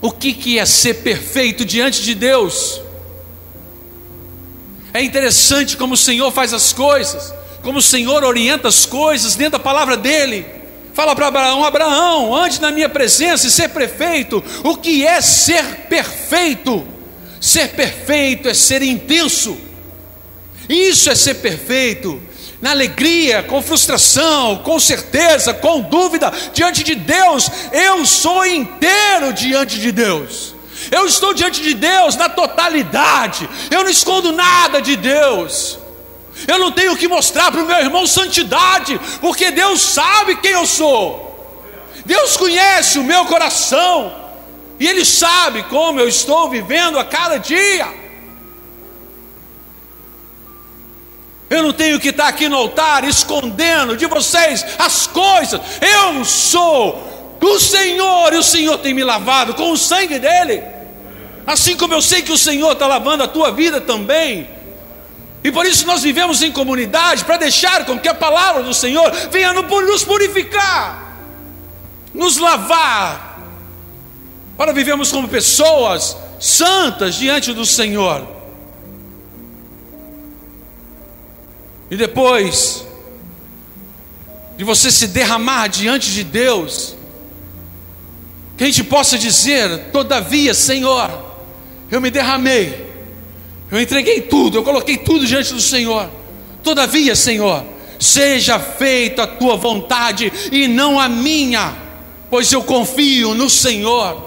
O 0.00 0.10
que, 0.10 0.32
que 0.32 0.58
é 0.58 0.64
ser 0.64 0.94
perfeito 0.94 1.64
diante 1.64 2.02
de 2.02 2.14
Deus? 2.14 2.80
É 4.94 5.02
interessante 5.02 5.76
como 5.76 5.94
o 5.94 5.96
Senhor 5.96 6.30
faz 6.30 6.54
as 6.54 6.72
coisas, 6.72 7.34
como 7.62 7.78
o 7.78 7.82
Senhor 7.82 8.24
orienta 8.24 8.68
as 8.68 8.86
coisas 8.86 9.34
dentro 9.34 9.52
da 9.52 9.58
palavra 9.58 9.96
dEle. 9.96 10.46
Fala 10.94 11.14
para 11.14 11.28
Abraão: 11.28 11.64
Abraão, 11.64 12.34
ande 12.34 12.60
na 12.60 12.70
minha 12.70 12.88
presença 12.88 13.46
e 13.46 13.50
ser 13.50 13.68
perfeito. 13.68 14.42
O 14.64 14.76
que 14.76 15.06
é 15.06 15.20
ser 15.20 15.86
perfeito? 15.88 16.86
Ser 17.40 17.68
perfeito 17.68 18.48
é 18.48 18.54
ser 18.54 18.82
intenso. 18.82 19.56
Isso 20.68 21.10
é 21.10 21.14
ser 21.14 21.34
perfeito. 21.34 22.20
Na 22.60 22.70
alegria, 22.70 23.42
com 23.44 23.62
frustração, 23.62 24.56
com 24.58 24.80
certeza, 24.80 25.54
com 25.54 25.80
dúvida, 25.82 26.32
diante 26.52 26.82
de 26.82 26.96
Deus, 26.96 27.48
eu 27.72 28.04
sou 28.04 28.44
inteiro 28.44 29.32
diante 29.32 29.78
de 29.78 29.92
Deus. 29.92 30.54
Eu 30.90 31.06
estou 31.06 31.32
diante 31.32 31.62
de 31.62 31.74
Deus 31.74 32.16
na 32.16 32.28
totalidade. 32.28 33.48
Eu 33.70 33.84
não 33.84 33.90
escondo 33.90 34.32
nada 34.32 34.82
de 34.82 34.96
Deus. 34.96 35.78
Eu 36.46 36.58
não 36.58 36.72
tenho 36.72 36.96
que 36.96 37.06
mostrar 37.06 37.50
para 37.52 37.62
o 37.62 37.66
meu 37.66 37.78
irmão 37.78 38.06
santidade, 38.06 39.00
porque 39.20 39.50
Deus 39.50 39.80
sabe 39.80 40.36
quem 40.36 40.52
eu 40.52 40.66
sou. 40.66 41.26
Deus 42.04 42.36
conhece 42.36 42.98
o 42.98 43.04
meu 43.04 43.26
coração, 43.26 44.14
e 44.80 44.86
Ele 44.86 45.04
sabe 45.04 45.64
como 45.64 46.00
eu 46.00 46.08
estou 46.08 46.48
vivendo 46.48 46.98
a 46.98 47.04
cada 47.04 47.38
dia. 47.38 48.07
Eu 51.50 51.62
não 51.62 51.72
tenho 51.72 51.98
que 51.98 52.08
estar 52.08 52.28
aqui 52.28 52.48
no 52.48 52.56
altar 52.56 53.04
escondendo 53.04 53.96
de 53.96 54.06
vocês 54.06 54.64
as 54.78 55.06
coisas. 55.06 55.60
Eu 55.80 56.24
sou 56.24 57.36
do 57.40 57.58
Senhor 57.58 58.32
e 58.32 58.36
o 58.36 58.42
Senhor 58.42 58.78
tem 58.78 58.92
me 58.92 59.02
lavado 59.02 59.54
com 59.54 59.72
o 59.72 59.76
sangue 59.76 60.18
dele. 60.18 60.62
Assim 61.46 61.76
como 61.76 61.94
eu 61.94 62.02
sei 62.02 62.20
que 62.20 62.32
o 62.32 62.36
Senhor 62.36 62.72
está 62.72 62.86
lavando 62.86 63.22
a 63.22 63.28
tua 63.28 63.50
vida 63.50 63.80
também. 63.80 64.48
E 65.42 65.50
por 65.50 65.64
isso 65.64 65.86
nós 65.86 66.02
vivemos 66.02 66.42
em 66.42 66.52
comunidade 66.52 67.24
para 67.24 67.38
deixar 67.38 67.86
com 67.86 67.98
que 67.98 68.08
a 68.08 68.14
palavra 68.14 68.62
do 68.62 68.74
Senhor 68.74 69.10
venha 69.30 69.54
nos 69.54 70.04
purificar, 70.04 71.16
nos 72.12 72.36
lavar, 72.36 73.40
para 74.58 74.72
vivermos 74.72 75.10
como 75.10 75.28
pessoas 75.28 76.16
santas 76.38 77.14
diante 77.14 77.54
do 77.54 77.64
Senhor. 77.64 78.37
E 81.90 81.96
depois 81.96 82.86
de 84.56 84.64
você 84.64 84.90
se 84.90 85.08
derramar 85.08 85.68
diante 85.68 86.10
de 86.12 86.24
Deus, 86.24 86.96
que 88.56 88.64
a 88.64 88.66
gente 88.66 88.84
possa 88.84 89.16
dizer, 89.16 89.90
todavia, 89.92 90.52
Senhor, 90.52 91.10
eu 91.90 92.00
me 92.00 92.10
derramei 92.10 92.88
eu 93.70 93.80
entreguei 93.80 94.22
tudo, 94.22 94.58
eu 94.58 94.62
coloquei 94.62 94.96
tudo 94.96 95.26
diante 95.26 95.52
do 95.52 95.60
Senhor. 95.60 96.08
Todavia, 96.62 97.14
Senhor, 97.14 97.64
seja 97.98 98.58
feita 98.58 99.24
a 99.24 99.26
tua 99.26 99.56
vontade 99.56 100.32
e 100.50 100.66
não 100.66 100.98
a 100.98 101.08
minha, 101.08 101.76
pois 102.30 102.50
eu 102.50 102.62
confio 102.62 103.34
no 103.34 103.50
Senhor. 103.50 104.26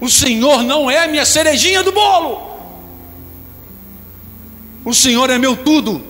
O 0.00 0.08
Senhor 0.08 0.62
não 0.62 0.90
é 0.90 1.06
minha 1.06 1.26
cerejinha 1.26 1.82
do 1.82 1.92
bolo. 1.92 2.50
O 4.82 4.94
Senhor 4.94 5.28
é 5.28 5.38
meu 5.38 5.54
tudo. 5.56 6.02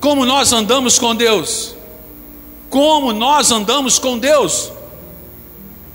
Como 0.00 0.24
nós 0.24 0.52
andamos 0.52 0.98
com 0.98 1.14
Deus? 1.14 1.76
Como 2.70 3.12
nós 3.12 3.52
andamos 3.52 3.98
com 3.98 4.18
Deus? 4.18 4.72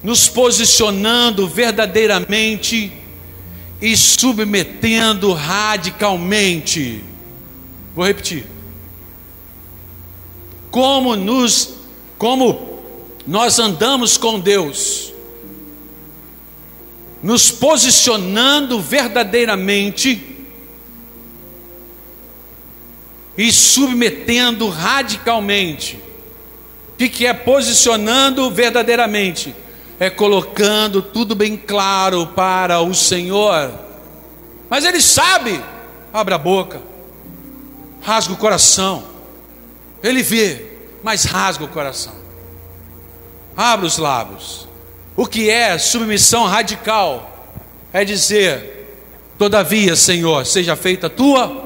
Nos 0.04 0.28
posicionando 0.28 1.48
verdadeiramente 1.48 2.92
e 3.82 3.98
submetendo 3.98 5.34
radicalmente. 5.34 7.04
Vou 7.96 8.06
repetir. 8.06 8.46
Como 10.70 11.16
nos 11.16 11.74
como 12.18 12.76
nós 13.28 13.60
andamos 13.60 14.18
com 14.18 14.40
Deus, 14.40 15.12
nos 17.22 17.50
posicionando 17.50 18.80
verdadeiramente 18.80 20.35
e 23.38 23.52
submetendo 23.52 24.70
radicalmente. 24.70 26.00
O 26.94 26.98
que, 26.98 27.26
é 27.26 27.34
posicionando 27.34 28.50
verdadeiramente? 28.50 29.54
é 30.00 30.10
colocando 30.10 31.02
tudo 31.02 31.36
bem 31.36 31.56
claro 31.56 32.28
para 32.28 32.82
o 32.82 32.94
Senhor. 32.94 33.72
Mas 34.70 34.84
Ele 34.84 35.02
sabe, 35.02 35.62
abre 36.12 36.34
a 36.34 36.38
boca, 36.38 36.82
rasga 38.02 38.34
o 38.34 38.38
coração. 38.38 39.04
Ele 40.04 40.22
vê, 40.22 40.78
mas 41.04 41.24
rasga 41.24 41.64
o 41.64 41.70
coração. 41.70 42.14
Abre 43.56 43.86
os 43.86 43.98
lábios. 43.98 44.68
O 45.16 45.26
que 45.26 45.50
é 45.50 45.78
submissão 45.78 46.46
radical? 46.46 47.32
É 47.94 48.04
dizer: 48.04 48.98
Todavia, 49.38 49.96
Senhor, 49.96 50.46
seja 50.46 50.76
feita 50.76 51.08
a 51.08 51.10
tua 51.10 51.65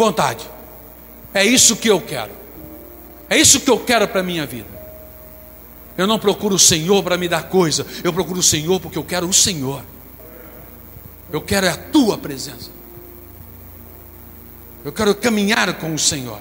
vontade. 0.00 0.48
É 1.34 1.44
isso 1.44 1.76
que 1.76 1.88
eu 1.88 2.00
quero. 2.00 2.32
É 3.28 3.36
isso 3.36 3.60
que 3.60 3.70
eu 3.70 3.78
quero 3.78 4.08
para 4.08 4.20
a 4.20 4.24
minha 4.24 4.46
vida. 4.46 4.80
Eu 5.96 6.06
não 6.06 6.18
procuro 6.18 6.54
o 6.54 6.58
Senhor 6.58 7.02
para 7.02 7.18
me 7.18 7.28
dar 7.28 7.44
coisa, 7.44 7.86
eu 8.02 8.12
procuro 8.12 8.40
o 8.40 8.42
Senhor 8.42 8.80
porque 8.80 8.96
eu 8.96 9.04
quero 9.04 9.28
o 9.28 9.32
Senhor. 9.32 9.84
Eu 11.30 11.42
quero 11.42 11.68
a 11.68 11.76
tua 11.76 12.16
presença. 12.16 12.70
Eu 14.82 14.90
quero 14.90 15.14
caminhar 15.14 15.74
com 15.74 15.94
o 15.94 15.98
Senhor. 15.98 16.40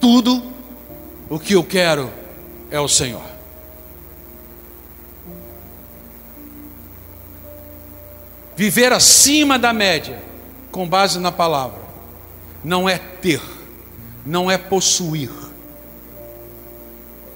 Tudo 0.00 0.42
o 1.28 1.38
que 1.38 1.52
eu 1.54 1.62
quero 1.62 2.10
é 2.70 2.80
o 2.80 2.88
Senhor. 2.88 3.22
Viver 8.56 8.92
acima 8.92 9.58
da 9.58 9.72
média, 9.72 10.27
com 10.70 10.88
base 10.88 11.18
na 11.18 11.32
palavra, 11.32 11.80
não 12.62 12.88
é 12.88 12.98
ter, 12.98 13.42
não 14.24 14.50
é 14.50 14.58
possuir 14.58 15.30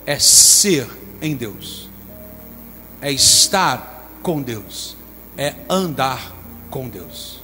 é 0.07 0.19
ser 0.19 0.89
em 1.21 1.35
Deus, 1.35 1.89
é 3.01 3.13
estar 3.13 4.09
com 4.23 4.43
Deus, 4.43 4.97
é 5.37 5.55
andar 5.69 6.33
com 6.71 6.89
Deus. 6.89 7.41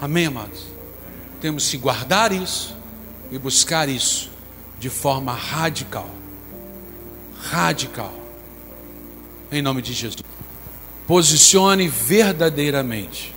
Amém, 0.00 0.26
amados? 0.26 0.66
Temos 1.40 1.68
que 1.68 1.76
guardar 1.76 2.32
isso 2.32 2.76
e 3.30 3.38
buscar 3.38 3.88
isso 3.88 4.30
de 4.78 4.90
forma 4.90 5.32
radical. 5.32 6.08
Radical. 7.38 8.12
Em 9.52 9.62
nome 9.62 9.80
de 9.80 9.92
Jesus. 9.92 10.22
Posicione 11.06 11.88
verdadeiramente. 11.88 13.35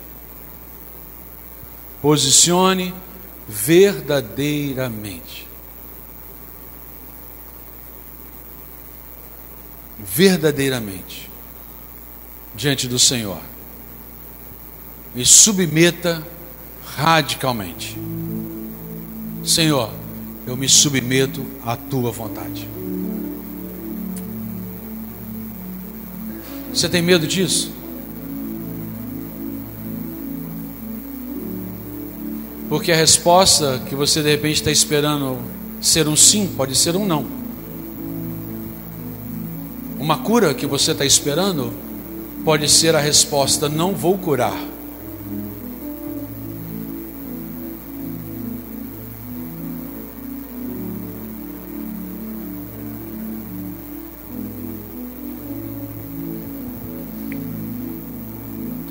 Posicione 2.02 2.93
verdadeiramente. 3.47 5.50
verdadeiramente 10.20 11.30
diante 12.56 12.88
do 12.88 12.97
Senhor 12.97 13.41
e 15.16 15.26
submeta 15.26 16.26
radicalmente. 16.95 17.97
Senhor, 19.43 19.91
eu 20.45 20.58
me 20.58 20.68
submeto 20.68 21.45
à 21.64 21.76
tua 21.76 22.12
vontade. 22.12 22.68
Você 26.74 26.89
tem 26.89 27.02
medo 27.02 27.26
disso? 27.26 27.72
Porque 32.70 32.92
a 32.92 32.96
resposta 32.96 33.82
que 33.90 33.96
você 33.96 34.22
de 34.22 34.30
repente 34.30 34.58
está 34.58 34.72
esperando 34.72 35.40
ser 35.82 36.08
um 36.08 36.16
sim, 36.16 36.48
pode 36.56 36.76
ser 36.76 36.96
um 36.96 37.04
não. 37.04 37.26
Uma 40.00 40.20
cura 40.20 40.54
que 40.54 40.68
você 40.68 40.92
está 40.92 41.04
esperando 41.04 41.74
pode 42.46 42.70
ser 42.70 42.96
a 42.96 43.00
resposta: 43.00 43.68
não 43.68 43.94
vou 43.96 44.18
curar. 44.20 44.69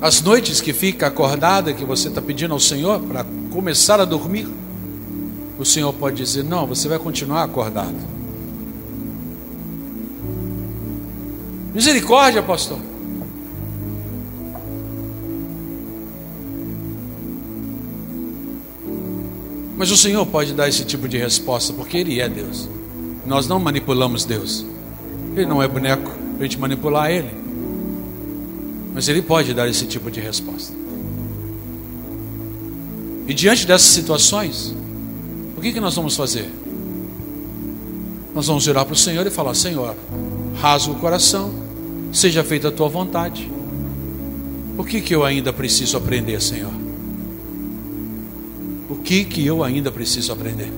As 0.01 0.21
noites 0.21 0.61
que 0.61 0.71
fica 0.71 1.07
acordada, 1.07 1.73
que 1.73 1.83
você 1.83 2.07
está 2.07 2.21
pedindo 2.21 2.53
ao 2.53 2.59
Senhor 2.59 3.01
para 3.01 3.25
começar 3.51 3.99
a 3.99 4.05
dormir, 4.05 4.47
o 5.57 5.65
Senhor 5.65 5.91
pode 5.93 6.15
dizer: 6.15 6.43
não, 6.43 6.65
você 6.65 6.87
vai 6.87 6.97
continuar 6.97 7.43
acordado. 7.43 7.95
Misericórdia, 11.73 12.41
pastor. 12.41 12.79
Mas 19.77 19.91
o 19.91 19.97
Senhor 19.97 20.25
pode 20.25 20.53
dar 20.53 20.67
esse 20.67 20.83
tipo 20.83 21.07
de 21.07 21.17
resposta, 21.17 21.71
porque 21.71 21.97
Ele 21.97 22.19
é 22.19 22.27
Deus. 22.27 22.67
Nós 23.25 23.47
não 23.47 23.59
manipulamos 23.59 24.25
Deus. 24.25 24.65
Ele 25.35 25.45
não 25.45 25.63
é 25.63 25.67
boneco 25.67 26.09
para 26.09 26.39
a 26.39 26.43
gente 26.43 26.57
manipular 26.57 27.11
Ele. 27.11 27.38
Mas 28.99 29.07
Ele 29.07 29.21
pode 29.21 29.53
dar 29.53 29.65
esse 29.65 29.85
tipo 29.85 30.11
de 30.11 30.19
resposta. 30.19 30.73
E 33.25 33.33
diante 33.33 33.65
dessas 33.65 33.87
situações, 33.87 34.75
o 35.55 35.61
que, 35.61 35.71
que 35.71 35.79
nós 35.79 35.95
vamos 35.95 36.17
fazer? 36.17 36.51
Nós 38.35 38.47
vamos 38.47 38.65
virar 38.65 38.83
para 38.83 38.93
o 38.93 38.97
Senhor 38.97 39.25
e 39.25 39.29
falar: 39.29 39.53
Senhor, 39.53 39.95
rasga 40.57 40.91
o 40.91 40.95
coração, 40.95 41.49
seja 42.11 42.43
feita 42.43 42.67
a 42.67 42.71
tua 42.73 42.89
vontade. 42.89 43.49
O 44.77 44.83
que, 44.83 44.99
que 44.99 45.15
eu 45.15 45.23
ainda 45.23 45.53
preciso 45.53 45.95
aprender, 45.95 46.41
Senhor? 46.41 46.73
O 48.89 48.97
que, 48.97 49.23
que 49.23 49.45
eu 49.45 49.63
ainda 49.63 49.89
preciso 49.89 50.33
aprender? 50.33 50.73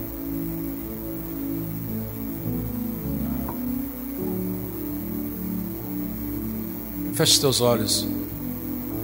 Feche 7.14 7.40
teus 7.40 7.62
olhos. 7.62 8.08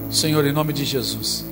Senhor, 0.10 0.46
em 0.46 0.54
nome 0.54 0.72
de 0.74 0.86
Jesus. 0.86 1.47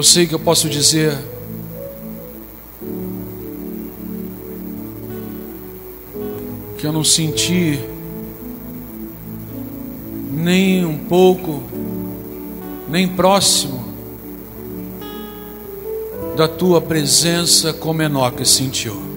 Eu 0.00 0.02
sei 0.02 0.26
que 0.26 0.34
eu 0.34 0.38
posso 0.38 0.66
dizer 0.66 1.14
que 6.78 6.86
eu 6.86 6.90
não 6.90 7.04
senti 7.04 7.78
nem 10.32 10.86
um 10.86 10.96
pouco, 10.96 11.62
nem 12.88 13.06
próximo 13.08 13.92
da 16.34 16.48
tua 16.48 16.80
presença 16.80 17.74
como 17.74 18.00
Enoque 18.00 18.48
sentiu. 18.48 19.09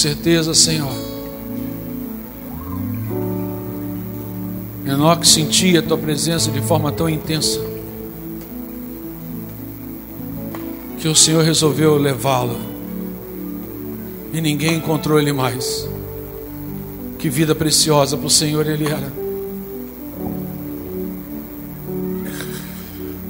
Certeza, 0.00 0.54
Senhor. 0.54 0.92
Enoque 4.86 5.28
sentia 5.28 5.80
a 5.80 5.82
tua 5.82 5.98
presença 5.98 6.50
de 6.50 6.60
forma 6.62 6.90
tão 6.90 7.08
intensa 7.08 7.60
que 10.98 11.06
o 11.06 11.14
Senhor 11.14 11.44
resolveu 11.44 11.96
levá-lo 11.96 12.58
e 14.32 14.40
ninguém 14.40 14.76
encontrou 14.76 15.18
ele 15.18 15.32
mais. 15.32 15.88
Que 17.18 17.28
vida 17.28 17.54
preciosa 17.54 18.16
para 18.16 18.26
o 18.26 18.30
Senhor 18.30 18.66
ele 18.66 18.86
era. 18.86 19.12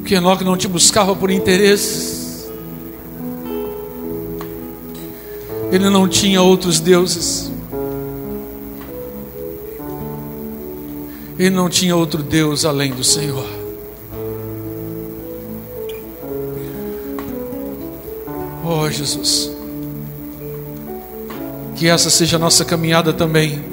Que 0.05 0.15
Enoque 0.15 0.45
não 0.45 0.57
te 0.57 0.69
buscava 0.69 1.17
por 1.17 1.31
interesses. 1.31 2.20
Ele 5.73 5.89
não 5.89 6.09
tinha 6.09 6.43
outros 6.43 6.81
deuses. 6.81 7.51
Ele 11.39 11.51
não 11.51 11.71
tinha 11.71 11.97
outro 11.97 12.23
Deus 12.23 12.65
além 12.65 12.93
do 12.93 13.03
Senhor. 13.03 13.47
Oh 18.63 18.91
Jesus, 18.91 19.51
que 21.77 21.89
essa 21.89 22.11
seja 22.11 22.37
a 22.37 22.39
nossa 22.39 22.65
caminhada 22.65 23.13
também. 23.13 23.65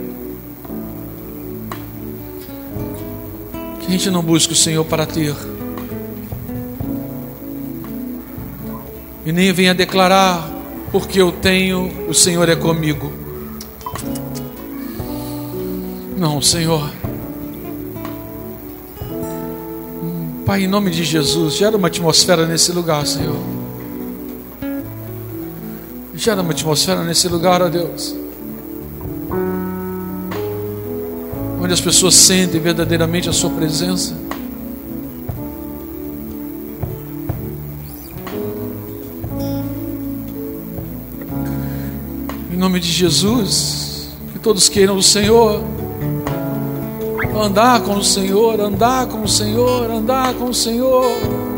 Que 3.81 3.87
a 3.87 3.89
gente 3.91 4.09
não 4.09 4.23
busque 4.23 4.53
o 4.53 4.55
Senhor 4.55 4.85
para 4.85 5.05
ter, 5.05 5.35
e 9.25 9.31
nem 9.31 9.51
venha 9.51 9.75
declarar 9.75 10.56
porque 10.91 11.21
eu 11.21 11.31
tenho, 11.31 12.09
o 12.09 12.13
Senhor 12.13 12.47
é 12.49 12.55
comigo. 12.55 13.11
Não, 16.17 16.41
Senhor. 16.41 16.91
Pai, 20.45 20.63
em 20.63 20.67
nome 20.67 20.89
de 20.89 21.03
Jesus, 21.03 21.55
gera 21.55 21.75
uma 21.75 21.87
atmosfera 21.87 22.47
nesse 22.47 22.71
lugar, 22.71 23.05
Senhor. 23.05 23.37
Gera 26.15 26.41
uma 26.41 26.51
atmosfera 26.51 27.03
nesse 27.03 27.27
lugar, 27.27 27.61
ó 27.61 27.67
Deus. 27.67 28.15
Onde 31.61 31.73
as 31.73 31.81
pessoas 31.81 32.15
sentem 32.15 32.61
verdadeiramente 32.61 33.29
a 33.29 33.33
Sua 33.33 33.49
presença. 33.49 34.26
Nome 42.77 42.79
de 42.79 42.91
Jesus, 42.91 44.07
que 44.31 44.37
todos 44.37 44.69
queiram 44.69 44.97
o 44.97 45.01
Senhor, 45.01 45.63
andar 47.35 47.81
com 47.81 47.95
o 47.95 48.03
Senhor, 48.03 48.59
andar 48.59 49.07
com 49.07 49.23
o 49.23 49.27
Senhor, 49.27 49.89
andar 49.89 50.35
com 50.35 50.45
o 50.45 50.53
Senhor. 50.53 51.56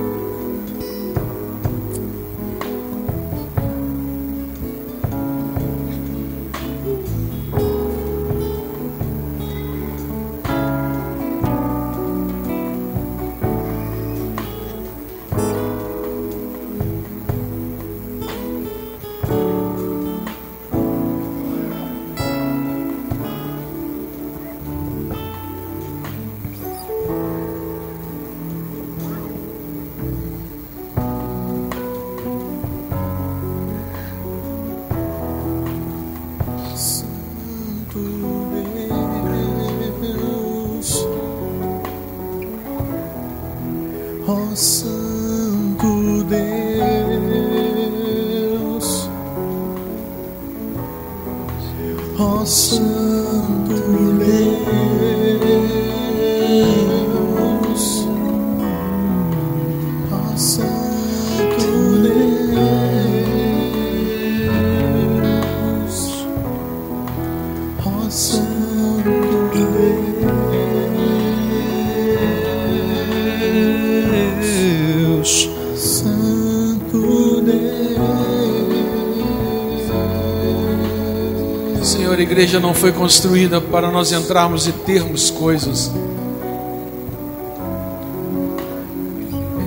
Igreja 82.39 82.57
não 82.57 82.73
foi 82.73 82.93
construída 82.93 83.59
para 83.59 83.91
nós 83.91 84.13
entrarmos 84.13 84.65
e 84.65 84.71
termos 84.71 85.29
coisas. 85.29 85.91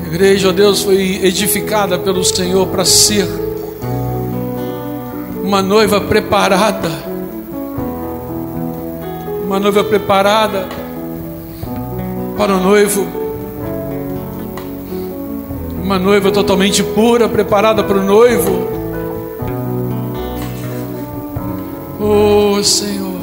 A 0.02 0.06
igreja, 0.06 0.48
ó 0.48 0.52
Deus, 0.52 0.80
foi 0.80 1.20
edificada 1.22 1.98
pelo 1.98 2.24
Senhor 2.24 2.66
para 2.68 2.86
ser 2.86 3.28
uma 5.44 5.60
noiva 5.60 6.00
preparada. 6.00 6.88
Uma 9.44 9.60
noiva 9.60 9.84
preparada 9.84 10.66
para 12.38 12.54
o 12.54 12.58
noivo. 12.58 13.06
Uma 15.84 15.98
noiva 15.98 16.32
totalmente 16.32 16.82
pura, 16.82 17.28
preparada 17.28 17.84
para 17.84 17.98
o 17.98 18.02
noivo. 18.02 18.61
Oh 22.62 22.64
Senhor, 22.64 23.18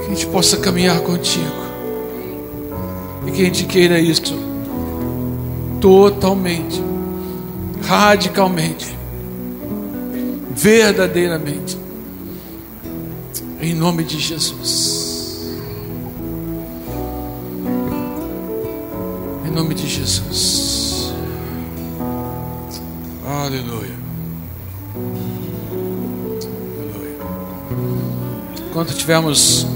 que 0.00 0.06
a 0.06 0.08
gente 0.08 0.26
possa 0.26 0.56
caminhar 0.56 0.98
contigo 1.02 1.54
e 3.28 3.30
que 3.30 3.42
a 3.42 3.44
gente 3.44 3.64
queira 3.66 4.00
isso 4.00 4.34
totalmente, 5.80 6.82
radicalmente, 7.84 8.92
verdadeiramente, 10.50 11.78
em 13.60 13.72
nome 13.72 14.02
de 14.02 14.18
Jesus. 14.18 15.60
Em 19.46 19.50
nome 19.52 19.76
de 19.76 19.86
Jesus. 19.86 21.14
Aleluia. 23.24 23.94
Enquanto 28.70 28.90
estivermos 28.90 29.66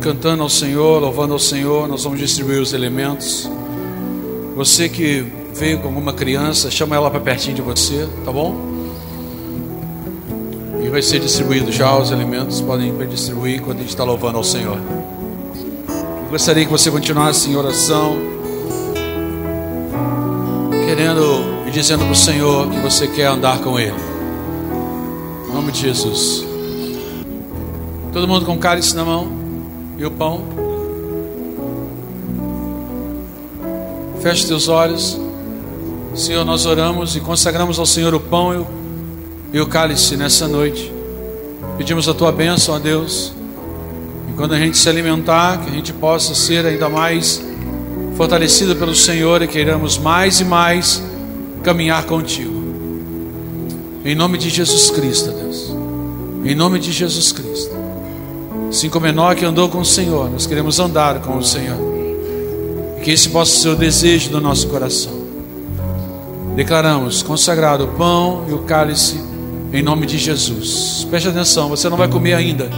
cantando 0.00 0.44
ao 0.44 0.48
Senhor, 0.48 1.00
louvando 1.00 1.32
ao 1.32 1.38
Senhor, 1.38 1.88
nós 1.88 2.04
vamos 2.04 2.20
distribuir 2.20 2.60
os 2.60 2.72
elementos. 2.72 3.50
Você 4.54 4.88
que 4.88 5.26
veio 5.52 5.80
com 5.80 5.88
alguma 5.88 6.12
criança, 6.12 6.70
chama 6.70 6.94
ela 6.94 7.10
para 7.10 7.18
pertinho 7.18 7.56
de 7.56 7.62
você, 7.62 8.08
tá 8.24 8.30
bom? 8.30 8.54
E 10.80 10.88
vai 10.88 11.02
ser 11.02 11.18
distribuído 11.18 11.72
já 11.72 11.98
os 11.98 12.12
elementos, 12.12 12.60
podem 12.60 12.96
distribuir 13.08 13.56
enquanto 13.56 13.78
a 13.78 13.80
gente 13.80 13.90
está 13.90 14.04
louvando 14.04 14.38
ao 14.38 14.44
Senhor. 14.44 14.78
Eu 15.88 16.30
gostaria 16.30 16.64
que 16.64 16.70
você 16.70 16.88
continuasse 16.88 17.50
em 17.50 17.56
oração, 17.56 18.16
querendo 20.86 21.66
e 21.66 21.70
dizendo 21.72 22.04
para 22.04 22.12
o 22.12 22.16
Senhor 22.16 22.70
que 22.70 22.78
você 22.78 23.08
quer 23.08 23.26
andar 23.26 23.58
com 23.58 23.76
Ele. 23.76 23.96
Em 25.48 25.52
nome 25.52 25.72
de 25.72 25.80
Jesus. 25.80 26.55
Todo 28.16 28.26
mundo 28.26 28.46
com 28.46 28.56
cálice 28.56 28.96
na 28.96 29.04
mão 29.04 29.30
e 29.98 30.06
o 30.06 30.10
pão. 30.10 30.42
Feche 34.22 34.46
teus 34.46 34.68
olhos. 34.68 35.20
Senhor, 36.14 36.42
nós 36.42 36.64
oramos 36.64 37.14
e 37.14 37.20
consagramos 37.20 37.78
ao 37.78 37.84
Senhor 37.84 38.14
o 38.14 38.20
pão 38.20 38.54
e 38.54 38.56
o, 38.56 38.66
e 39.52 39.60
o 39.60 39.66
cálice 39.66 40.16
nessa 40.16 40.48
noite. 40.48 40.90
Pedimos 41.76 42.08
a 42.08 42.14
tua 42.14 42.32
bênção, 42.32 42.74
a 42.74 42.78
Deus. 42.78 43.34
E 44.30 44.32
quando 44.32 44.54
a 44.54 44.58
gente 44.58 44.78
se 44.78 44.88
alimentar, 44.88 45.58
que 45.58 45.68
a 45.68 45.74
gente 45.74 45.92
possa 45.92 46.34
ser 46.34 46.64
ainda 46.64 46.88
mais 46.88 47.44
fortalecido 48.16 48.74
pelo 48.76 48.94
Senhor 48.94 49.42
e 49.42 49.46
queiramos 49.46 49.98
mais 49.98 50.40
e 50.40 50.44
mais 50.46 51.02
caminhar 51.62 52.02
contigo. 52.04 52.64
Em 54.02 54.14
nome 54.14 54.38
de 54.38 54.48
Jesus 54.48 54.90
Cristo, 54.90 55.32
Deus. 55.32 55.70
Em 56.46 56.54
nome 56.54 56.78
de 56.78 56.92
Jesus 56.92 57.30
Cristo. 57.30 57.75
Assim 58.76 58.90
como 58.90 59.06
Enoque 59.06 59.42
andou 59.42 59.70
com 59.70 59.78
o 59.78 59.84
Senhor, 59.86 60.30
nós 60.30 60.44
queremos 60.44 60.78
andar 60.78 61.22
com 61.22 61.38
o 61.38 61.42
Senhor. 61.42 61.78
E 62.98 63.00
que 63.00 63.10
esse 63.10 63.30
possa 63.30 63.58
ser 63.58 63.70
o 63.70 63.74
desejo 63.74 64.28
do 64.28 64.38
nosso 64.38 64.68
coração. 64.68 65.14
Declaramos 66.54 67.22
consagrado 67.22 67.84
o 67.84 67.88
pão 67.88 68.44
e 68.46 68.52
o 68.52 68.58
cálice 68.58 69.18
em 69.72 69.82
nome 69.82 70.04
de 70.04 70.18
Jesus. 70.18 71.06
Preste 71.08 71.26
atenção, 71.26 71.70
você 71.70 71.88
não 71.88 71.96
vai 71.96 72.06
comer 72.06 72.34
ainda. 72.34 72.70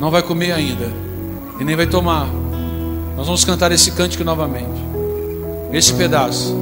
Não 0.00 0.10
vai 0.10 0.22
comer 0.22 0.52
ainda. 0.52 0.90
E 1.60 1.64
nem 1.64 1.76
vai 1.76 1.86
tomar. 1.86 2.26
Nós 3.18 3.26
vamos 3.26 3.44
cantar 3.44 3.70
esse 3.70 3.90
cântico 3.90 4.24
novamente. 4.24 4.82
Esse 5.74 5.92
pedaço. 5.92 6.56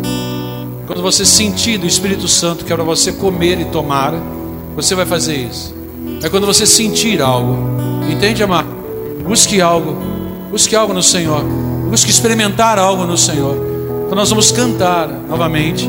Quando 0.89 1.03
você 1.03 1.25
sentir 1.25 1.79
do 1.79 1.87
Espírito 1.87 2.27
Santo 2.27 2.65
que 2.65 2.73
é 2.73 2.75
para 2.75 2.85
você 2.85 3.13
comer 3.13 3.61
e 3.61 3.67
tomar, 3.67 4.13
você 4.75 4.93
vai 4.93 5.07
fazer 5.07 5.37
isso. 5.37 5.82
É 6.23 6.29
quando 6.29 6.47
você 6.47 6.67
sentir 6.67 7.21
algo. 7.21 7.57
Entende, 8.09 8.43
amado? 8.43 8.69
Busque 9.27 9.61
algo. 9.61 9.97
Busque 10.51 10.77
algo 10.77 10.93
no 10.93 11.03
Senhor. 11.03 11.43
Busque 11.91 12.11
experimentar 12.11 12.79
algo 12.79 13.05
no 13.05 13.17
Senhor. 13.17 13.57
Então 14.05 14.15
nós 14.15 14.29
vamos 14.29 14.53
cantar 14.53 15.09
novamente. 15.09 15.89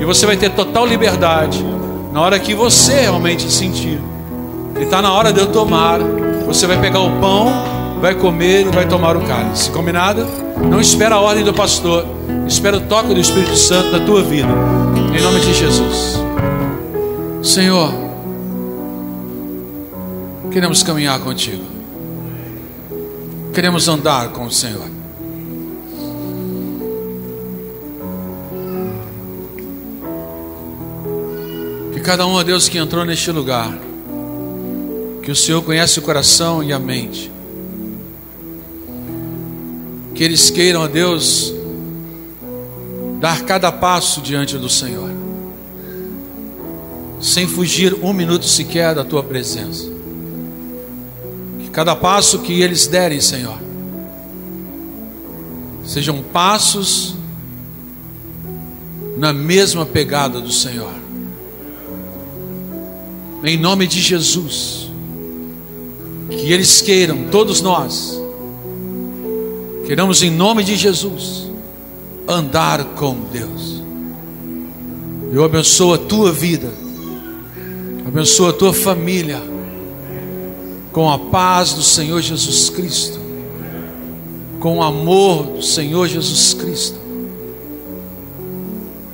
E 0.00 0.04
você 0.04 0.26
vai 0.26 0.36
ter 0.36 0.50
total 0.50 0.86
liberdade. 0.86 1.64
Na 2.12 2.20
hora 2.20 2.38
que 2.38 2.54
você 2.54 3.00
realmente 3.00 3.50
sentir. 3.50 3.98
E 4.78 4.82
está 4.82 5.00
na 5.00 5.12
hora 5.12 5.32
de 5.32 5.40
eu 5.40 5.46
tomar. 5.46 5.98
Você 6.46 6.66
vai 6.66 6.78
pegar 6.78 7.00
o 7.00 7.10
pão, 7.20 7.50
vai 8.00 8.14
comer 8.14 8.66
e 8.66 8.70
vai 8.70 8.86
tomar 8.86 9.16
o 9.16 9.22
cálice. 9.22 9.70
Combinado? 9.70 10.26
Não 10.68 10.80
espera 10.80 11.14
a 11.14 11.20
ordem 11.20 11.44
do 11.44 11.54
pastor. 11.54 12.04
Espera 12.46 12.76
o 12.76 12.80
toque 12.82 13.14
do 13.14 13.20
Espírito 13.20 13.56
Santo 13.56 13.90
na 13.90 14.04
tua 14.04 14.22
vida. 14.22 14.48
Em 15.16 15.22
nome 15.22 15.40
de 15.40 15.54
Jesus. 15.54 16.20
Senhor. 17.42 18.11
Queremos 20.52 20.82
caminhar 20.82 21.18
contigo. 21.20 21.64
Queremos 23.54 23.88
andar 23.88 24.28
com 24.32 24.44
o 24.44 24.50
Senhor. 24.50 24.86
Que 31.94 32.00
cada 32.00 32.26
um, 32.26 32.32
ó 32.32 32.42
Deus, 32.42 32.68
que 32.68 32.76
entrou 32.76 33.02
neste 33.02 33.30
lugar, 33.30 33.72
que 35.22 35.30
o 35.30 35.36
Senhor 35.36 35.62
conhece 35.62 35.98
o 35.98 36.02
coração 36.02 36.62
e 36.62 36.70
a 36.70 36.78
mente, 36.78 37.32
que 40.14 40.22
eles 40.22 40.50
queiram, 40.50 40.82
ó 40.82 40.88
Deus, 40.88 41.54
dar 43.18 43.42
cada 43.44 43.72
passo 43.72 44.20
diante 44.20 44.58
do 44.58 44.68
Senhor, 44.68 45.08
sem 47.22 47.46
fugir 47.46 47.94
um 48.02 48.12
minuto 48.12 48.44
sequer 48.44 48.94
da 48.94 49.02
tua 49.02 49.22
presença. 49.22 49.91
Cada 51.72 51.96
passo 51.96 52.40
que 52.40 52.60
eles 52.60 52.86
derem, 52.86 53.18
Senhor, 53.18 53.58
sejam 55.84 56.22
passos 56.22 57.16
na 59.16 59.32
mesma 59.32 59.86
pegada 59.86 60.38
do 60.38 60.52
Senhor. 60.52 60.92
Em 63.42 63.56
nome 63.56 63.86
de 63.86 64.00
Jesus, 64.00 64.90
que 66.28 66.52
eles 66.52 66.82
queiram, 66.82 67.24
todos 67.30 67.62
nós, 67.62 68.20
queremos 69.86 70.22
em 70.22 70.30
nome 70.30 70.62
de 70.62 70.76
Jesus 70.76 71.50
andar 72.28 72.84
com 72.96 73.16
Deus. 73.32 73.82
Eu 75.32 75.42
abençoo 75.42 75.94
a 75.94 75.98
tua 75.98 76.30
vida, 76.30 76.70
abençoo 78.06 78.50
a 78.50 78.52
tua 78.52 78.74
família 78.74 79.51
com 80.92 81.10
a 81.10 81.18
paz 81.18 81.72
do 81.72 81.82
Senhor 81.82 82.20
Jesus 82.20 82.68
Cristo, 82.68 83.18
com 84.60 84.78
o 84.78 84.82
amor 84.82 85.44
do 85.44 85.62
Senhor 85.62 86.06
Jesus 86.06 86.54
Cristo, 86.54 87.00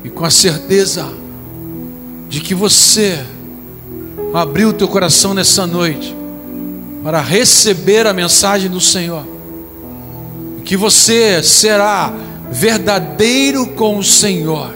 e 0.02 0.10
com 0.10 0.24
a 0.24 0.30
certeza 0.30 1.08
de 2.28 2.40
que 2.40 2.54
você 2.54 3.24
abriu 4.34 4.70
o 4.70 4.72
teu 4.72 4.88
coração 4.88 5.32
nessa 5.32 5.66
noite 5.66 6.14
para 7.02 7.20
receber 7.20 8.06
a 8.06 8.12
mensagem 8.12 8.68
do 8.68 8.80
Senhor, 8.80 9.24
que 10.64 10.76
você 10.76 11.42
será 11.42 12.12
verdadeiro 12.50 13.68
com 13.68 13.98
o 13.98 14.04
Senhor, 14.04 14.74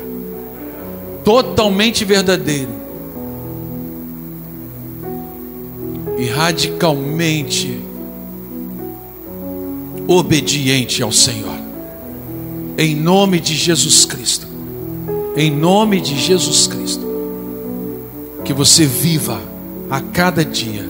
totalmente 1.24 2.04
verdadeiro 2.04 2.81
e 6.22 6.26
radicalmente 6.26 7.80
obediente 10.06 11.02
ao 11.02 11.10
Senhor. 11.10 11.58
Em 12.78 12.94
nome 12.94 13.40
de 13.40 13.56
Jesus 13.56 14.04
Cristo. 14.04 14.46
Em 15.36 15.50
nome 15.50 16.00
de 16.00 16.16
Jesus 16.16 16.68
Cristo. 16.68 17.04
Que 18.44 18.52
você 18.52 18.86
viva 18.86 19.40
a 19.90 20.00
cada 20.00 20.44
dia 20.44 20.88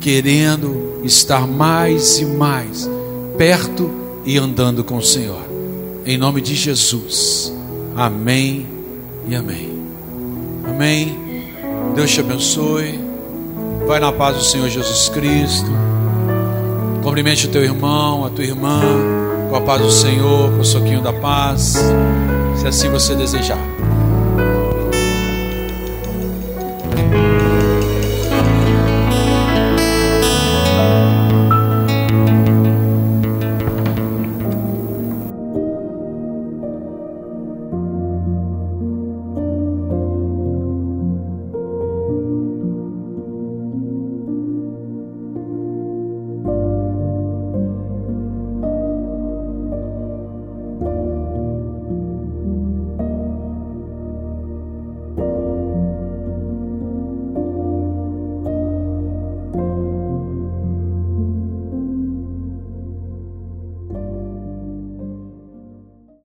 querendo 0.00 1.00
estar 1.02 1.48
mais 1.48 2.20
e 2.20 2.24
mais 2.24 2.88
perto 3.36 3.90
e 4.24 4.38
andando 4.38 4.84
com 4.84 4.98
o 4.98 5.02
Senhor. 5.02 5.42
Em 6.06 6.16
nome 6.16 6.40
de 6.40 6.54
Jesus. 6.54 7.52
Amém 7.96 8.64
e 9.26 9.34
amém. 9.34 9.76
Amém. 10.64 11.18
Deus 11.96 12.12
te 12.12 12.20
abençoe. 12.20 13.03
Vai 13.86 14.00
na 14.00 14.12
paz 14.12 14.36
do 14.36 14.44
Senhor 14.44 14.68
Jesus 14.68 15.08
Cristo. 15.08 15.70
Cumprimente 17.02 17.46
o 17.46 17.50
teu 17.50 17.62
irmão, 17.62 18.24
a 18.24 18.30
tua 18.30 18.44
irmã, 18.44 18.80
com 19.50 19.56
a 19.56 19.60
paz 19.60 19.82
do 19.82 19.90
Senhor, 19.90 20.50
com 20.50 20.60
o 20.60 20.64
soquinho 20.64 21.02
da 21.02 21.12
paz, 21.12 21.76
se 22.56 22.66
assim 22.66 22.90
você 22.90 23.14
desejar. 23.14 23.73